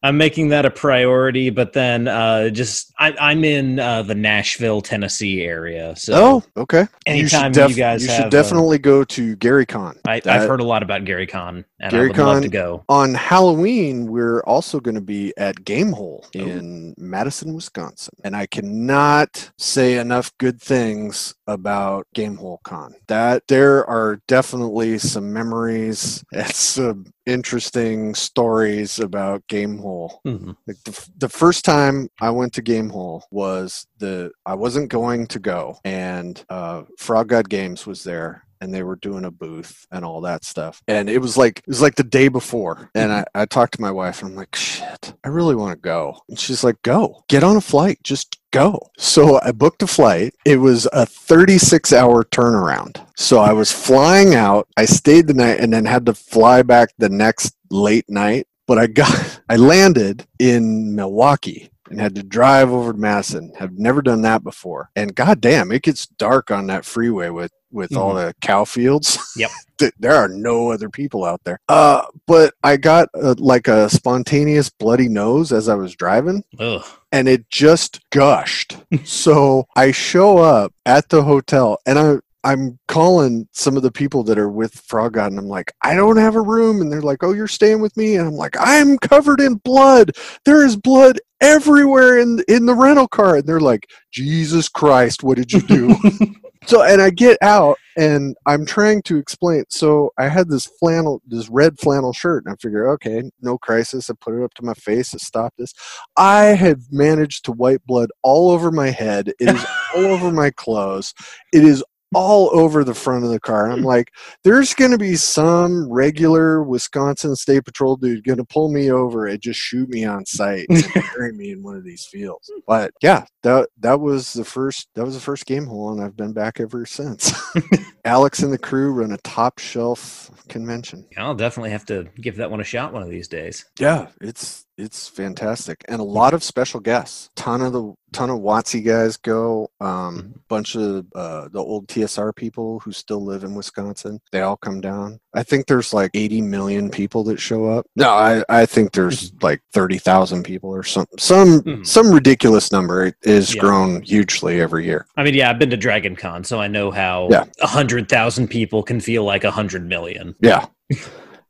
[0.03, 4.81] I'm making that a priority, but then uh, just I, am in uh, the Nashville,
[4.81, 5.95] Tennessee area.
[5.97, 6.15] So
[6.57, 6.87] oh, okay.
[7.07, 9.99] Anytime you, def- you guys, you should have, definitely go to Gary Con.
[10.07, 12.49] I, have heard a lot about Gary Con, and Gary I would Con, love to
[12.49, 12.85] go.
[12.89, 16.29] On Halloween, we're also going to be at Gamehole oh.
[16.39, 22.95] in Madison, Wisconsin, and I cannot say enough good things about Gamehole Con.
[23.09, 30.19] That there are definitely some memories and some interesting stories about Gamehole.
[30.27, 30.53] Mm-hmm.
[30.67, 35.39] Like the, the first time I went to Gamehole was the I wasn't going to
[35.39, 40.05] go, and uh, Frog God Games was there, and they were doing a booth and
[40.05, 40.83] all that stuff.
[40.87, 42.91] And it was like it was like the day before.
[42.95, 43.25] And mm-hmm.
[43.35, 46.21] I, I talked to my wife and I'm like, shit, I really want to go.
[46.29, 47.25] And she's like, go.
[47.29, 47.99] Get on a flight.
[48.03, 48.91] Just go.
[48.99, 50.35] So I booked a flight.
[50.45, 53.05] It was a 36 hour turnaround.
[53.17, 54.69] So I was flying out.
[54.77, 58.47] I stayed the night and then had to fly back the next late night.
[58.67, 63.53] But I got I landed in Milwaukee and had to drive over to Madison.
[63.59, 64.91] Have never done that before.
[64.95, 69.19] And goddamn, it gets dark on that freeway with with all the cow fields.
[69.37, 69.51] Yep.
[69.99, 71.59] There are no other people out there.
[71.69, 76.85] Uh, but I got uh like a spontaneous bloody nose as I was driving, Ugh.
[77.13, 78.77] and it just gushed.
[79.05, 82.17] so I show up at the hotel, and I.
[82.43, 85.95] I'm calling some of the people that are with Frog God, and I'm like, I
[85.95, 86.81] don't have a room.
[86.81, 88.17] And they're like, Oh, you're staying with me?
[88.17, 90.13] And I'm like, I'm covered in blood.
[90.47, 93.37] There is blood everywhere in in the rental car.
[93.37, 95.95] And they're like, Jesus Christ, what did you do?
[96.67, 99.65] so and I get out and I'm trying to explain.
[99.69, 104.11] So I had this flannel, this red flannel shirt, and I figure, okay, no crisis.
[104.11, 105.73] I put it up to my face to stop this.
[106.17, 109.33] I have managed to wipe blood all over my head.
[109.41, 111.15] It is all over my clothes.
[111.53, 111.83] It is
[112.15, 113.71] all over the front of the car.
[113.71, 118.71] I'm like, there's going to be some regular Wisconsin State Patrol dude going to pull
[118.71, 120.85] me over and just shoot me on sight and
[121.17, 122.51] bury me in one of these fields.
[122.67, 126.33] But yeah, that that was the first that was the first Gamehole, and I've been
[126.33, 127.33] back ever since.
[128.05, 131.07] Alex and the crew run a top shelf convention.
[131.17, 133.65] I'll definitely have to give that one a shot one of these days.
[133.79, 137.31] Yeah, it's it's fantastic and a lot of special guests.
[137.37, 139.71] Ton of the ton of WotC guys go.
[139.81, 144.21] Um, bunch of uh, the old TSR people who still live in Wisconsin.
[144.33, 145.21] They all come down.
[145.35, 147.87] I think there's like 80 million people that show up.
[147.95, 151.87] No, I, I think there's like 30,000 people or some some Mhm.
[151.87, 153.05] some ridiculous number.
[153.07, 153.61] It is Yeah.
[153.61, 155.07] grown hugely every year.
[155.17, 157.45] I mean, yeah, I've been to Dragon Con, so I know how Yeah.
[157.61, 160.35] a hundred thousand people can feel like a hundred million.
[160.41, 160.67] Yeah.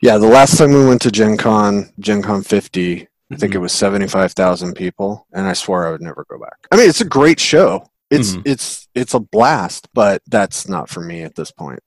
[0.03, 3.59] Yeah, the last time we went to Gen Con, Gen Con 50, I think it
[3.59, 6.57] was 75,000 people, and I swore I would never go back.
[6.72, 7.87] I mean, it's a great show.
[8.11, 8.43] It's Mhm.
[8.45, 11.81] it's it's a blast, but that's not for me at this point.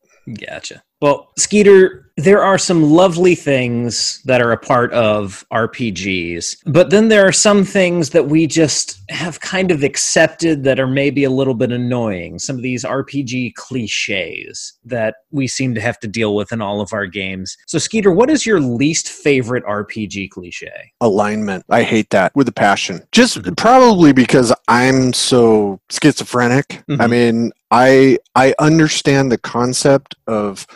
[0.47, 0.83] Gotcha.
[1.01, 7.07] Well, Skeeter, there are some lovely things that are a part of RPGs, but then
[7.07, 11.29] there are some things that we just have kind of accepted that are maybe a
[11.31, 12.37] little bit annoying.
[12.37, 16.81] Some of these RPG cliches that we seem to have to deal with in all
[16.81, 17.57] of our games.
[17.65, 20.93] So, Skeeter, what is your least favorite RPG cliche?
[21.01, 21.65] Alignment.
[21.69, 23.01] I hate that with a passion.
[23.11, 26.83] Just probably because I'm so schizophrenic.
[26.89, 27.09] I Mhm.
[27.09, 30.67] mean, I I understand the concept of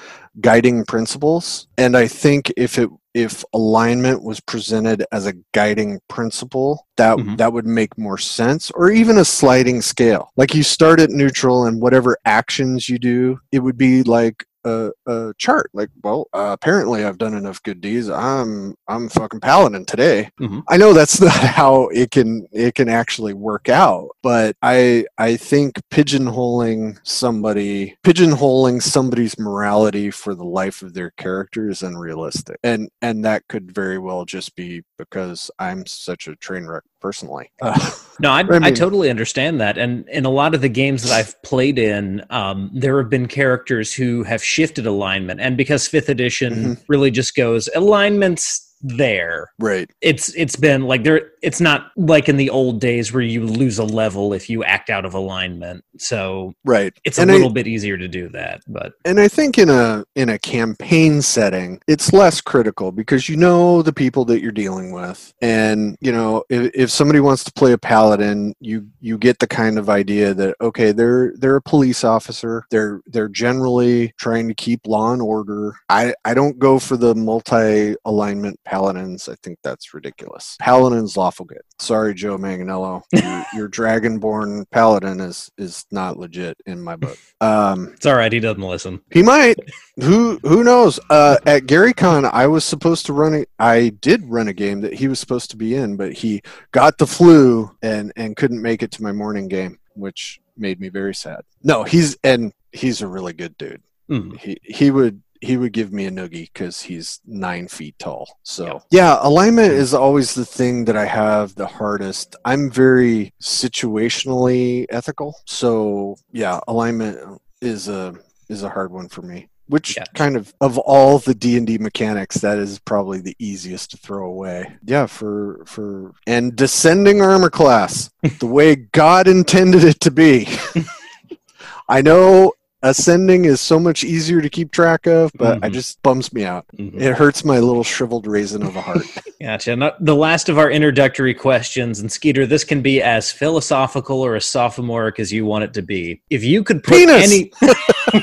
[0.42, 6.86] guiding principles and I think if it if alignment was presented as a guiding principle
[6.98, 7.38] that Mhm.
[7.38, 11.66] that would make more sense or even a sliding scale like you start at neutral
[11.66, 16.50] and whatever actions you do it would be like a, a chart like well uh,
[16.52, 20.64] apparently i've done enough good deeds i'm i'm fucking paladin today Mhm.
[20.70, 25.36] i know that's not how it can it can actually work out but i i
[25.38, 32.90] think pigeonholing somebody pigeonholing somebody's morality for the life of their character is unrealistic and
[33.02, 37.92] and that could very well just be because i'm such a train wreck personally uh,
[38.20, 39.78] No, I, I I totally understand that.
[39.78, 43.28] And in a lot of the games that I've played in, um, there have been
[43.28, 45.40] characters who have shifted alignment.
[45.40, 46.74] And because fifth edition Mm-hmm.
[46.88, 51.32] really just goes alignments there, right it's it's been like there.
[51.42, 54.90] It's not like in the old days where you lose a level if you act
[54.90, 55.84] out of alignment.
[55.98, 58.62] So right it's a And I- little bit easier to do that.
[58.68, 63.36] But and I think in a in a campaign setting, it's less critical because you
[63.38, 67.52] know the people that you're dealing with, and you know if, if somebody wants to
[67.54, 71.62] play a paladin, you you get the kind of idea that okay, they're they're a
[71.62, 75.76] police officer, they're they're generally trying to keep law and order.
[75.90, 79.30] I I don't go for the multi alignment paladins.
[79.30, 80.58] I think that's ridiculous.
[80.60, 81.62] Paladin's lawful good.
[81.80, 87.18] Sorry, Joe Manganiello, your, your dragonborn paladin is is not legit in my book.
[87.42, 88.32] Um, it's all right.
[88.32, 89.02] He doesn't listen.
[89.12, 89.58] he might.
[90.02, 91.00] Who who knows?
[91.10, 93.34] Uh, at GaryCon, I was supposed to run.
[93.36, 96.42] A, I did run a game that he was supposed to be in, but he
[96.72, 100.90] got the flu and and couldn't make it to my morning game, which made me
[100.90, 101.42] very sad.
[101.64, 103.82] No, he's and he's a really good dude.
[104.10, 104.38] Mhm.
[104.40, 108.40] He he would he would give me a noogie because he's nine feet tall.
[108.44, 112.36] So yeah, alignment is always the thing that I have the hardest.
[112.46, 118.16] I'm very situationally ethical, so yeah, alignment is a
[118.50, 119.50] is a hard one for me.
[119.70, 120.12] Which Gotcha.
[120.14, 123.98] kind of of all the D and D mechanics, that is probably the easiest to
[123.98, 124.78] throw away.
[124.86, 128.10] Yeah, for for and descending armor class,
[128.40, 130.48] the way God intended it to be.
[131.90, 132.54] I know
[132.84, 135.74] ascending is so much easier to keep track of, but I Mhm.
[135.74, 136.66] just bums me out.
[136.78, 137.00] Mhm.
[137.02, 139.06] It hurts my little shriveled raisin of a heart.
[139.42, 139.76] Gotcha.
[139.76, 144.36] Now, the last of our introductory questions, and Skeeter, this can be as philosophical or
[144.36, 146.22] as sophomoric as you want it to be.
[146.30, 147.32] If you could put Penis!
[147.32, 147.52] any,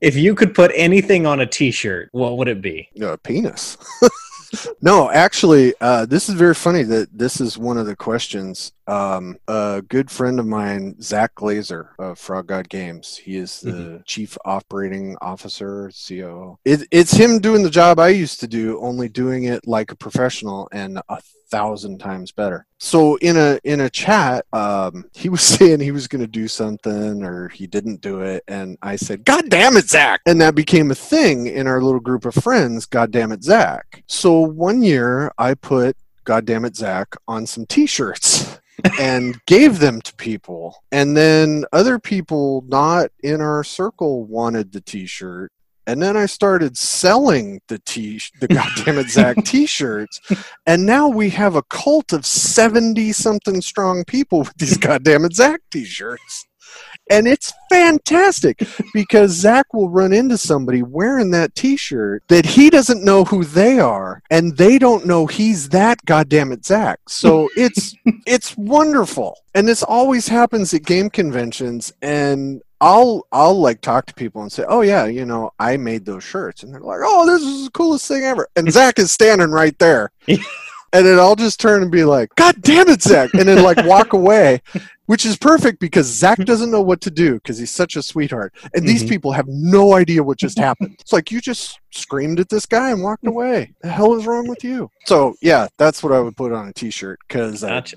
[0.00, 2.88] if you could put anything on a T-shirt, what would it be?
[3.00, 3.76] a penis.
[4.80, 8.72] No, actually, uh, this is very funny that this is one of the questions.
[8.86, 13.70] Um, a good friend of mine, Zach Glazar of Frog God Games, he is the
[13.70, 13.96] mm-hmm.
[14.04, 16.58] chief operating officer, COO.
[16.64, 19.96] It, it's him doing the job I used to do, only doing it like a
[19.96, 22.66] professional and a thousand times better.
[22.78, 26.48] So in a in a chat, um, he was saying he was going to do
[26.48, 30.54] something or he didn't do it, and I said, "God damn it, Zach!" And that
[30.54, 32.86] became a thing in our little group of friends.
[32.86, 34.02] God damn it, Zach!
[34.06, 38.58] So one year I put "God damn it, Zach" on some T-shirts.
[38.98, 40.82] and gave them to people.
[40.90, 45.52] And then other people not in our circle wanted the t shirt
[45.86, 50.20] and then I started selling the t the goddamn it Zach t-shirts,
[50.66, 55.34] and now we have a cult of seventy something strong people with these goddamn it
[55.34, 56.46] Zach t-shirts,
[57.10, 63.04] and it's fantastic because Zach will run into somebody wearing that t-shirt that he doesn't
[63.04, 67.00] know who they are, and they don't know he's that goddamn it Zach.
[67.08, 67.94] So it's
[68.26, 74.14] it's wonderful, and this always happens at game conventions, and I'll I'll like talk to
[74.14, 77.26] people and say, "Oh yeah, you know, I made those shirts," and they're like, "Oh,
[77.26, 80.38] this is the coolest thing ever." And Zach is standing right there, and
[80.92, 84.12] then I'll just turn and be like, "God damn it, Zach!" and then like walk
[84.12, 84.62] away,
[85.06, 88.52] which is perfect because Zach doesn't know what to do because he's such a sweetheart,
[88.62, 88.86] and mm-hmm.
[88.86, 90.96] these people have no idea what just happened.
[91.00, 93.74] It's like you just screamed at this guy and walked away.
[93.82, 94.90] The hell is wrong with you?
[95.06, 97.96] So yeah, that's what I would put on a T-shirt because gotcha.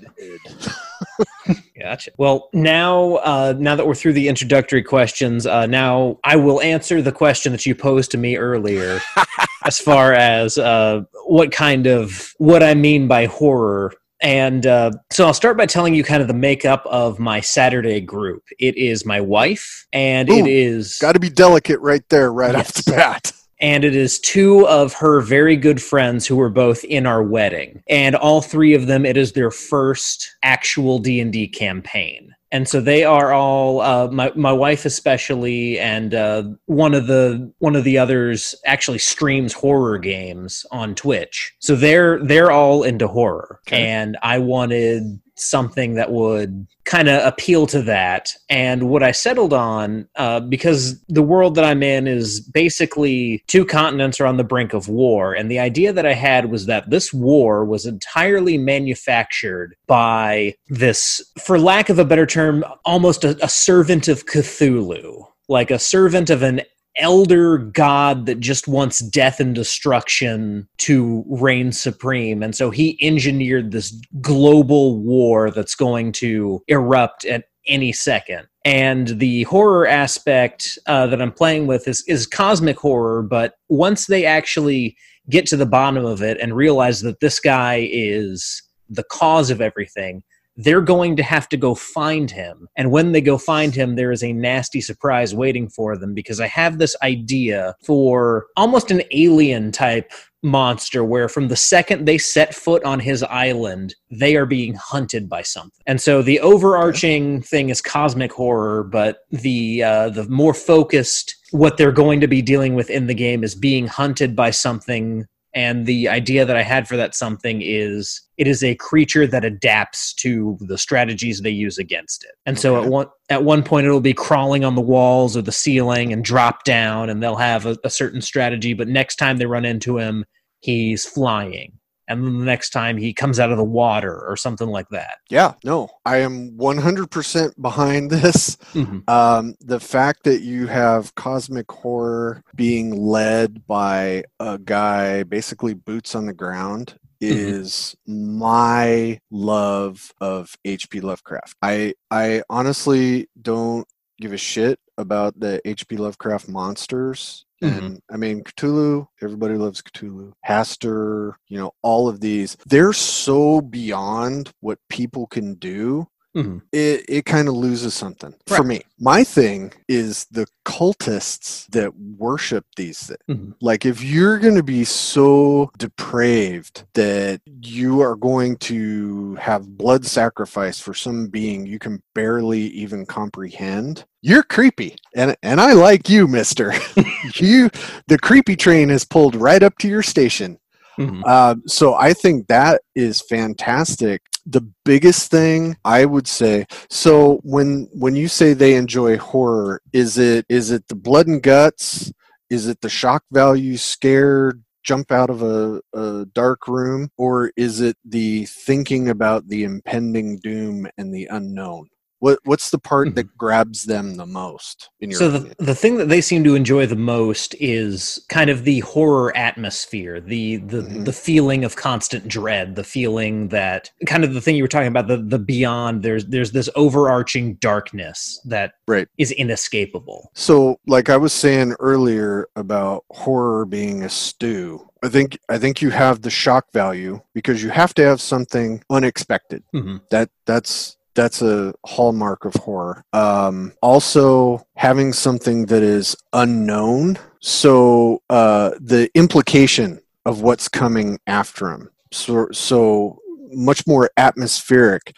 [1.80, 2.10] Gotcha.
[2.18, 7.00] Well, now uh, now that we're through the introductory questions, uh, now I will answer
[7.00, 9.00] the question that you posed to me earlier,
[9.64, 13.92] as far as uh, what kind of what I mean by horror.
[14.20, 18.00] And uh, so I'll start by telling you kind of the makeup of my Saturday
[18.00, 18.42] group.
[18.58, 22.54] It is my wife, and Ooh, it is got to be delicate right there, right
[22.54, 22.68] yes.
[22.68, 26.84] off the bat and it is two of her very good friends who were both
[26.84, 32.34] in our wedding and all three of them it is their first actual d&d campaign
[32.50, 37.52] and so they are all uh, my my wife especially, and uh, one of the
[37.58, 41.54] one of the others actually streams horror games on Twitch.
[41.58, 43.86] So they're they're all into horror, okay.
[43.86, 48.32] and I wanted something that would kind of appeal to that.
[48.48, 53.64] And what I settled on, uh, because the world that I'm in is basically two
[53.64, 55.34] continents are on the brink of war.
[55.34, 61.20] And the idea that I had was that this war was entirely manufactured by this,
[61.38, 66.30] for lack of a better term, almost a, a servant of Cthulhu like a servant
[66.30, 66.60] of an
[66.98, 72.42] elder god that just wants death and destruction to reign supreme.
[72.42, 73.90] And so he engineered this
[74.20, 78.46] global war that's going to erupt at any second.
[78.64, 84.06] And the horror aspect uh, that I'm playing with is, is cosmic horror, but once
[84.06, 84.96] they actually
[85.30, 89.60] get to the bottom of it and realize that this guy is the cause of
[89.60, 90.22] everything,
[90.58, 92.68] they're going to have to go find him.
[92.76, 96.40] And when they go find him, there is a nasty surprise waiting for them because
[96.40, 100.10] I have this idea for almost an alien type
[100.42, 105.28] monster where from the second they set foot on his island they are being hunted
[105.28, 105.82] by something.
[105.86, 111.76] And so the overarching thing is cosmic horror but the uh, the more focused what
[111.76, 115.26] they're going to be dealing with in the game is being hunted by something.
[115.54, 119.44] And the idea that I had for that something is it is a creature that
[119.44, 122.32] adapts to the strategies they use against it.
[122.46, 125.52] And so at one at one point it'll be crawling on the walls or the
[125.52, 129.46] ceiling and drop down and they'll have a, a certain strategy, but next time they
[129.46, 130.24] run into him,
[130.60, 131.78] he's flying
[132.08, 135.18] and then the next time he comes out of the water or something like that.
[135.28, 138.56] Yeah, no, I am 100% behind this.
[138.72, 139.08] Mm-hmm.
[139.08, 146.14] Um, the fact that you have cosmic horror being led by a guy basically boots
[146.14, 146.98] on the ground.
[147.20, 148.38] Is mm-hmm.
[148.38, 151.54] my love of HP Lovecraft.
[151.62, 153.86] I I honestly don't
[154.20, 157.84] give a shit about the HP Lovecraft monsters Mm-hmm.
[157.84, 160.32] And I mean, Cthulhu, everybody loves Cthulhu.
[160.46, 166.06] Hastur, you know, all of these, they're so beyond what people can do.
[166.36, 166.58] Mm-hmm.
[166.72, 168.56] It, it kind of loses something right.
[168.56, 168.82] for me.
[169.00, 173.18] My thing is the cultists that worship these things.
[173.28, 173.52] Mm-hmm.
[173.60, 180.04] Like, if you're going to be so depraved that you are going to have blood
[180.04, 186.08] sacrifice for some being you can barely even comprehend, you're creepy and and i like
[186.08, 186.72] you mister
[187.36, 187.70] you
[188.08, 190.58] the creepy train has pulled right up to your station
[190.98, 191.22] mm-hmm.
[191.24, 197.88] uh, so i think that is fantastic the biggest thing i would say so when
[197.92, 202.12] when you say they enjoy horror is it is it the blood and guts
[202.50, 207.82] is it the shock value scared jump out of a, a dark room, or is
[207.82, 211.88] it the thinking about the impending doom and the unknown?
[212.20, 213.14] What what's the part mm-hmm.
[213.14, 214.90] that grabs them the most?
[215.00, 218.50] In your So the the thing that they seem to enjoy the most is kind
[218.50, 221.04] of the horror atmosphere, the the mm-hmm.
[221.04, 224.88] the feeling of constant dread, the feeling that kind of the thing you were talking
[224.88, 226.02] about, the the beyond.
[226.02, 229.08] There's there's this overarching darkness that right.
[229.18, 230.30] is inescapable.
[230.34, 235.80] So, like I was saying earlier about horror being a stew, I think I think
[235.80, 239.62] you have the shock value because you have to have something unexpected.
[239.74, 239.98] Mm-hmm.
[240.10, 243.04] That that's that's a hallmark of horror.
[243.12, 247.18] Um, also, having something that is unknown.
[247.40, 251.90] So uh, the implication of what's coming after him.
[252.12, 253.18] So, so
[253.50, 255.12] much more atmospheric.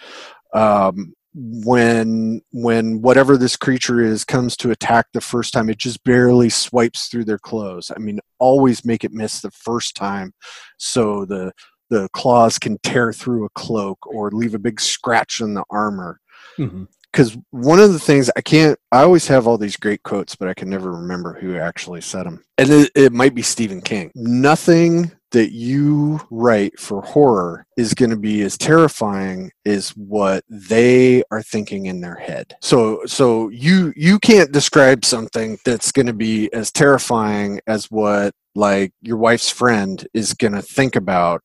[0.55, 6.03] Um, when when whatever this creature is comes to attack the first time it just
[6.03, 10.35] barely swipes through their clothes i mean always make it miss the first time
[10.77, 11.53] so the
[11.91, 16.21] the claws can tear through a cloak or leave a big scratch in the armor.
[16.57, 17.61] Because mm-hmm.
[17.61, 20.55] one of the things I can't, I always have all these great quotes, but I
[20.55, 22.45] can never remember who actually said them.
[22.57, 24.11] And it, it might be Stephen King.
[24.15, 31.23] Nothing that you write for horror is going to be as terrifying as what they
[31.31, 32.57] are thinking in their head.
[32.61, 38.35] So so you you can't describe something that's going to be as terrifying as what
[38.55, 41.43] like your wife's friend is going to think about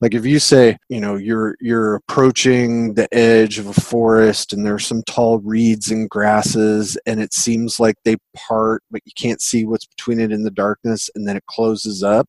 [0.00, 4.66] like if you say you know you're you're approaching the edge of a forest and
[4.66, 9.40] there's some tall reeds and grasses and it seems like they part but you can't
[9.40, 12.28] see what's between it in the darkness and then it closes up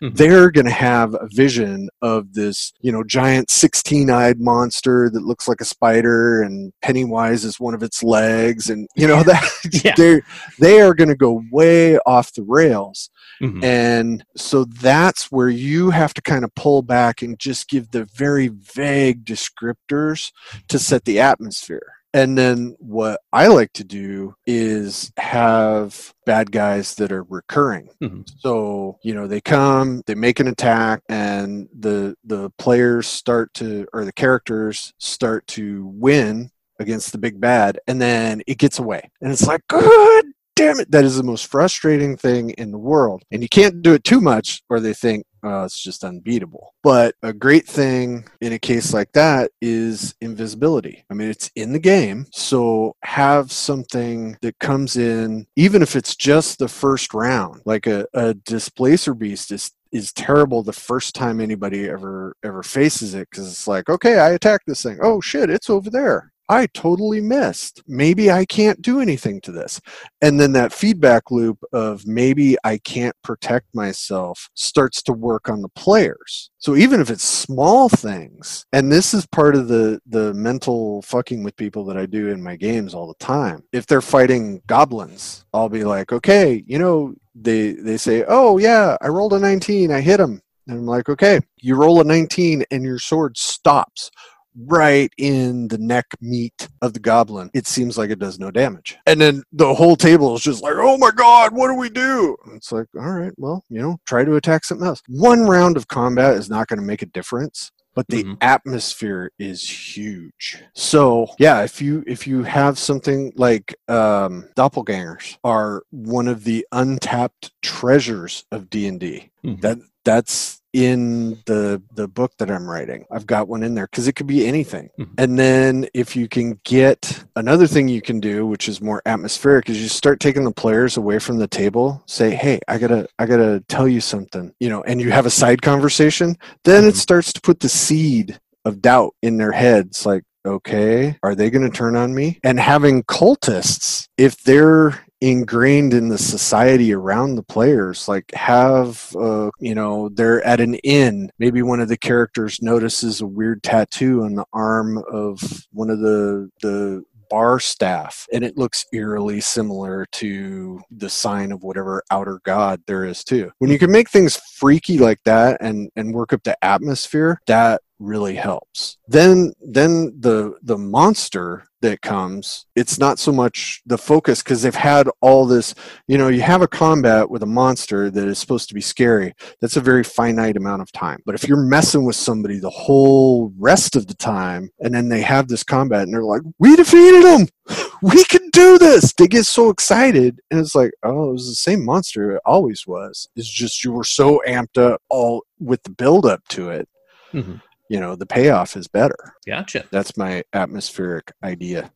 [0.00, 0.14] mm-hmm.
[0.14, 5.48] they're going to have a vision of this you know giant 16-eyed monster that looks
[5.48, 9.42] like a spider and pennywise is one of its legs and you know that
[9.84, 9.94] yeah.
[9.96, 10.20] they
[10.60, 13.10] they are going to go way off the rails
[13.40, 13.62] mm-hmm.
[13.64, 18.04] and so that's where you have to kind of pull back and just give the
[18.04, 20.32] very vague descriptors
[20.68, 26.94] to set the atmosphere and then what I like to do is have bad guys
[26.94, 27.88] that are recurring.
[28.00, 28.22] Mm-hmm.
[28.38, 33.88] So, you know, they come, they make an attack and the the players start to
[33.92, 39.10] or the characters start to win against the big bad and then it gets away.
[39.20, 40.26] And it's like, good
[40.56, 43.22] damn it, that is the most frustrating thing in the world.
[43.30, 46.74] And you can't do it too much, or they think, oh, it's just unbeatable.
[46.82, 51.04] But a great thing in a case like that is invisibility.
[51.10, 52.26] I mean, it's in the game.
[52.32, 58.06] So have something that comes in, even if it's just the first round, like a,
[58.14, 63.48] a displacer beast is is terrible the first time anybody ever ever faces it because
[63.48, 67.82] it's like okay i attack this thing oh shit it's over there I totally missed.
[67.86, 69.80] Maybe I can't do anything to this.
[70.20, 75.62] And then that feedback loop of maybe I can't protect myself starts to work on
[75.62, 76.50] the players.
[76.58, 81.42] So even if it's small things, and this is part of the the mental fucking
[81.42, 83.62] with people that I do in my games all the time.
[83.72, 88.96] If they're fighting goblins, I'll be like, "Okay, you know, they they say, "Oh yeah,
[89.00, 92.64] I rolled a 19, I hit him." And I'm like, "Okay, you roll a 19
[92.70, 94.10] and your sword stops."
[94.56, 98.96] Right in the neck meat of the goblin, it seems like it does no damage.
[99.06, 102.36] And then the whole table is just like, oh my god, what do we do?
[102.54, 105.02] it's like, all right, well, you know, try to attack something else.
[105.08, 108.34] One round of combat is not going to make a difference but the mm-hmm.
[108.40, 115.82] atmosphere is huge so yeah if you if you have something like um, doppelgangers are
[115.90, 119.60] one of the untapped treasures of d&d mm-hmm.
[119.60, 123.06] that that's in the the book that I'm writing.
[123.10, 124.90] I've got one in there because it could be anything.
[124.98, 125.14] Mm-hmm.
[125.16, 129.70] And then if you can get another thing you can do, which is more atmospheric,
[129.70, 132.02] is you start taking the players away from the table.
[132.06, 135.30] Say, hey, I gotta I gotta tell you something, you know, and you have a
[135.30, 136.36] side conversation.
[136.64, 136.88] Then mm-hmm.
[136.90, 140.24] it starts to put the seed of doubt in their heads, like.
[140.46, 142.38] Okay, are they going to turn on me?
[142.44, 149.50] And having cultists, if they're ingrained in the society around the players like have uh,
[149.58, 151.30] you know they're at an inn.
[151.38, 155.40] Maybe one of the characters notices a weird tattoo on the arm of
[155.72, 161.62] one of the the bar staff and it looks eerily similar to the sign of
[161.62, 163.50] whatever outer god there is too.
[163.58, 167.80] When you can make things freaky like that and and work up the atmosphere that
[167.98, 174.42] really helps then then the the monster that comes it's not so much the focus
[174.42, 175.74] because they've had all this
[176.08, 179.34] you know you have a combat with a monster that is supposed to be scary
[179.60, 183.52] that's a very finite amount of time but if you're messing with somebody the whole
[183.58, 187.22] rest of the time and then they have this combat and they're like we defeated
[187.22, 187.46] them
[188.02, 189.12] we can do this.
[189.14, 192.86] They get so excited, and it's like, oh, it was the same monster it always
[192.86, 193.28] was.
[193.36, 196.88] It's just you were so amped up all with the build up to it.
[197.32, 197.56] Mm-hmm.
[197.88, 199.34] You know, the payoff is better.
[199.46, 199.84] Gotcha.
[199.90, 201.92] That's my atmospheric idea.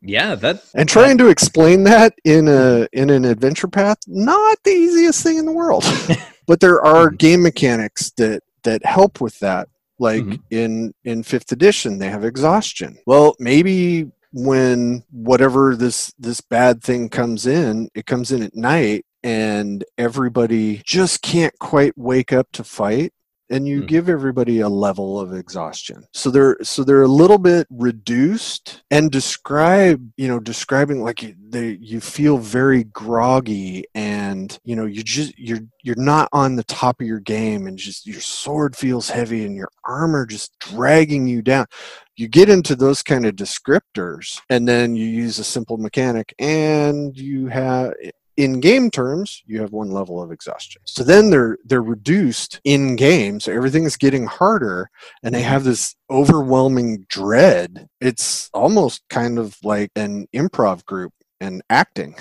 [0.00, 4.58] yeah, that and trying that, to explain that in a in an adventure path, not
[4.64, 5.84] the easiest thing in the world.
[6.46, 7.16] but there are mm-hmm.
[7.16, 10.42] game mechanics that that help with that like mm-hmm.
[10.50, 17.08] in in fifth edition they have exhaustion well maybe when whatever this this bad thing
[17.08, 22.64] comes in it comes in at night and everybody just can't quite wake up to
[22.64, 23.12] fight
[23.52, 23.86] and you mm.
[23.86, 29.10] give everybody a level of exhaustion so they're so they're a little bit reduced and
[29.10, 35.02] describe you know describing like you, they you feel very groggy and you know you
[35.02, 39.10] just you're you're not on the top of your game and just your sword feels
[39.10, 41.66] heavy and your armor just dragging you down
[42.16, 47.16] you get into those kind of descriptors and then you use a simple mechanic and
[47.16, 47.92] you have
[48.42, 50.82] in game terms, you have one level of exhaustion.
[50.84, 54.90] So then they're they're reduced in game, so everything is getting harder,
[55.22, 57.88] and they have this overwhelming dread.
[58.00, 62.16] It's almost kind of like an improv group and acting.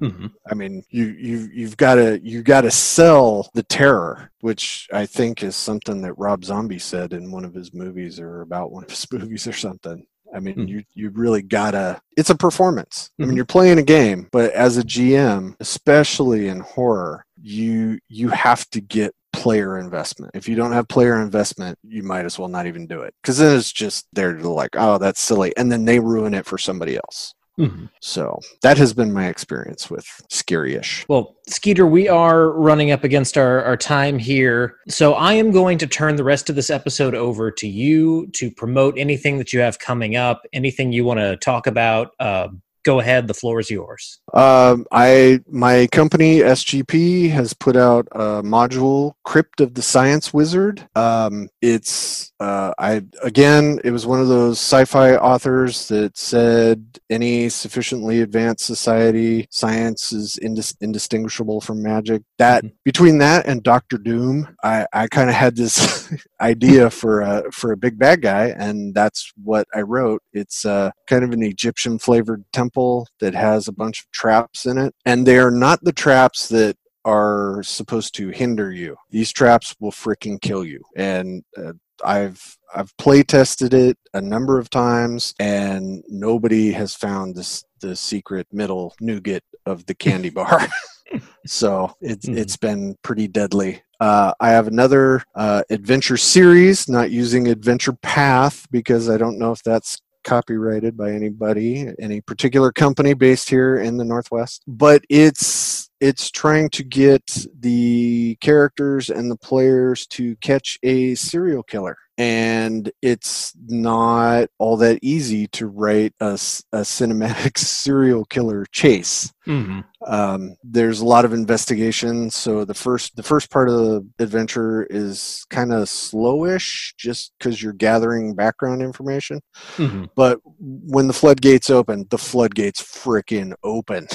[0.00, 0.26] Mm-hmm.
[0.50, 5.06] I mean, you you you've got to you got to sell the terror, which I
[5.06, 8.82] think is something that Rob Zombie said in one of his movies or about one
[8.82, 10.04] of his movies or something.
[10.34, 10.68] I mean, mm-hmm.
[10.68, 12.00] you you really gotta.
[12.16, 13.10] It's a performance.
[13.18, 13.36] I mean, mm-hmm.
[13.36, 18.80] you're playing a game, but as a GM, especially in horror, you you have to
[18.80, 20.32] get player investment.
[20.34, 23.38] If you don't have player investment, you might as well not even do it because
[23.38, 26.96] then it's just they're like, oh, that's silly, and then they ruin it for somebody
[26.96, 27.34] else.
[27.60, 27.86] Mm-hmm.
[28.00, 31.06] So that has been my experience with Scary-ish.
[31.08, 34.76] Well, Skeeter, we are running up against our, our time here.
[34.88, 38.50] So I am going to turn the rest of this episode over to you to
[38.50, 42.12] promote anything that you have coming up, anything you want to talk about.
[42.18, 42.48] Uh,
[42.84, 44.20] go ahead the floor is yours.
[44.32, 50.88] Um, i my company sgp has put out a module crypt of the science wizard.
[50.94, 57.48] Um, it's uh, i again it was one of those sci-fi authors that said any
[57.48, 62.22] sufficiently advanced society science is indis- indistinguishable from magic.
[62.38, 62.74] That mm-hmm.
[62.84, 67.72] between that and dr doom i, I kind of had this idea for a for
[67.72, 70.22] a big bad guy and that's what i wrote.
[70.32, 74.66] It's uh, kind of an egyptian flavored temple temple that has a bunch of traps
[74.66, 78.96] in it, and they are not the traps that are supposed to hinder you.
[79.10, 80.82] These traps will freaking kill you.
[80.96, 81.72] And uh,
[82.04, 87.96] I've I've play tested it a number of times, and nobody has found this the
[87.96, 90.66] secret middle nougat of the candy bar.
[91.46, 92.38] so it's mm-hmm.
[92.38, 93.82] it's been pretty deadly.
[93.98, 99.52] Uh, I have another uh, adventure series, not using Adventure Path because I don't know
[99.52, 104.62] if that's copyrighted by anybody, any particular company based here in the Northwest.
[104.66, 111.62] But it's it's trying to get the characters and the players to catch a serial
[111.62, 119.32] killer and it's not all that easy to write a, a cinematic serial killer chase
[119.46, 119.80] mm-hmm.
[120.06, 124.86] um, there's a lot of investigation so the first the first part of the adventure
[124.90, 129.40] is kind of slowish just because you're gathering background information
[129.76, 130.04] mm-hmm.
[130.14, 134.06] but when the floodgates open the floodgates freaking open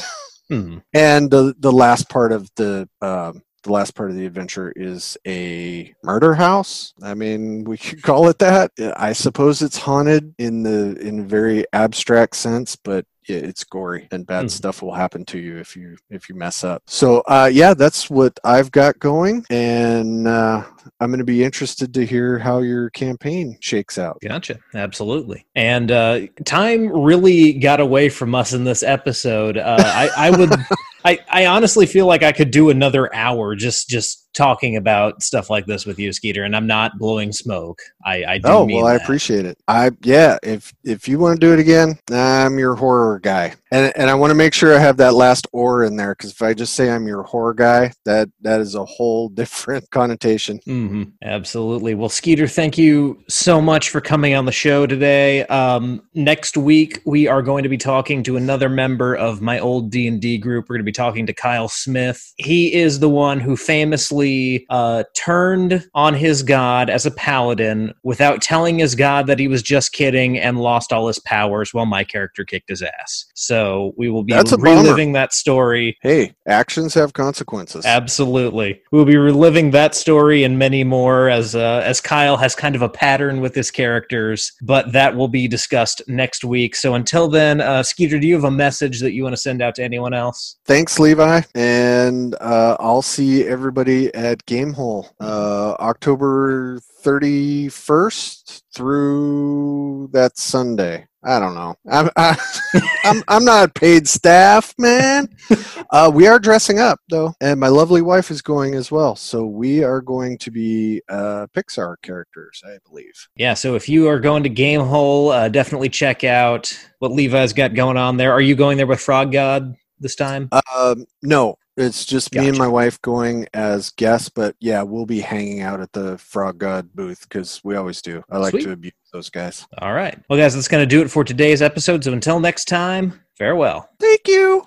[0.51, 0.78] Mm-hmm.
[0.93, 5.18] And the the last part of the um, the last part of the adventure is
[5.28, 6.93] a murder house.
[7.03, 8.72] I mean, we could call it that.
[8.95, 14.26] I suppose it's haunted in the in a very abstract sense, but it's gory and
[14.28, 14.51] bad mm.
[14.51, 16.84] stuff will happen to you if you if you mess up.
[16.86, 20.63] So uh, yeah, that's what I've got going, and uh,
[20.99, 24.20] I'm going to be interested to hear how your campaign shakes out.
[24.22, 25.45] Gotcha, absolutely.
[25.55, 29.57] And uh, time really got away from us in this episode.
[29.57, 30.51] Uh, I, I would.
[31.06, 35.49] I, I honestly feel like I could do another hour just just talking about stuff
[35.49, 37.80] like this with you, Skeeter, and I'm not blowing smoke.
[38.06, 38.47] I, I do.
[38.49, 39.01] Oh well, that.
[39.01, 39.58] I appreciate it.
[39.68, 40.38] I yeah.
[40.43, 44.14] If if you want to do it again, I'm your horror guy, and and I
[44.16, 46.76] want to make sure I have that last or in there because if I just
[46.76, 50.60] say I'm your horror guy, that that is a whole different connotation.
[50.68, 51.03] Mm-hmm.
[51.24, 51.95] Absolutely.
[51.95, 55.45] Well, Skeeter, thank you so much for coming on the show today.
[55.45, 59.89] Um, next week we are going to be talking to another member of my old
[59.89, 60.66] D and D group.
[60.68, 62.34] We're going to be talking to Kyle Smith.
[62.38, 68.41] He is the one who famously uh, turned on his god as a paladin without
[68.41, 72.04] telling his god that he was just kidding and lost all his powers while my
[72.04, 73.26] character kicked his ass.
[73.34, 75.98] So we will be reliving that story.
[76.02, 77.86] Hey, actions have consequences.
[77.86, 78.82] Absolutely.
[78.91, 82.82] We'll be reliving that story and many more as uh, as Kyle has kind of
[82.82, 86.76] a pattern with his characters, but that will be discussed next week.
[86.76, 89.62] So until then, uh, Skeeter, do you have a message that you want to send
[89.62, 90.58] out to anyone else?
[90.66, 101.08] Thanks, Levi, and uh, I'll see everybody at Gamehole uh, October 31st through that Sunday.
[101.24, 101.76] I don't know.
[101.90, 102.38] I'm I,
[103.04, 105.28] I'm I'm not paid staff, man.
[105.92, 109.16] Uh, we are dressing up though, and my lovely wife is going as well.
[109.16, 113.30] So we are going to be uh, Pixar characters, I believe.
[113.36, 113.54] Yeah.
[113.54, 117.98] So if you are going to Gamehole, uh, definitely check out what Levi's got going
[117.98, 118.34] on there.
[118.34, 120.50] Are you going there with Frog God this time?
[120.76, 122.43] Um, no, it's just Gotcha.
[122.43, 126.18] me and my wife going as guests, but yeah, we'll be hanging out at the
[126.18, 128.24] Frog God booth because we always do.
[128.30, 128.64] I like Sweet.
[128.64, 129.68] to abuse those guys.
[129.80, 130.18] All right.
[130.30, 132.04] Well, guys, that's going to do it for today's episode.
[132.04, 133.89] So until next time, farewell.
[134.00, 134.66] Thank you.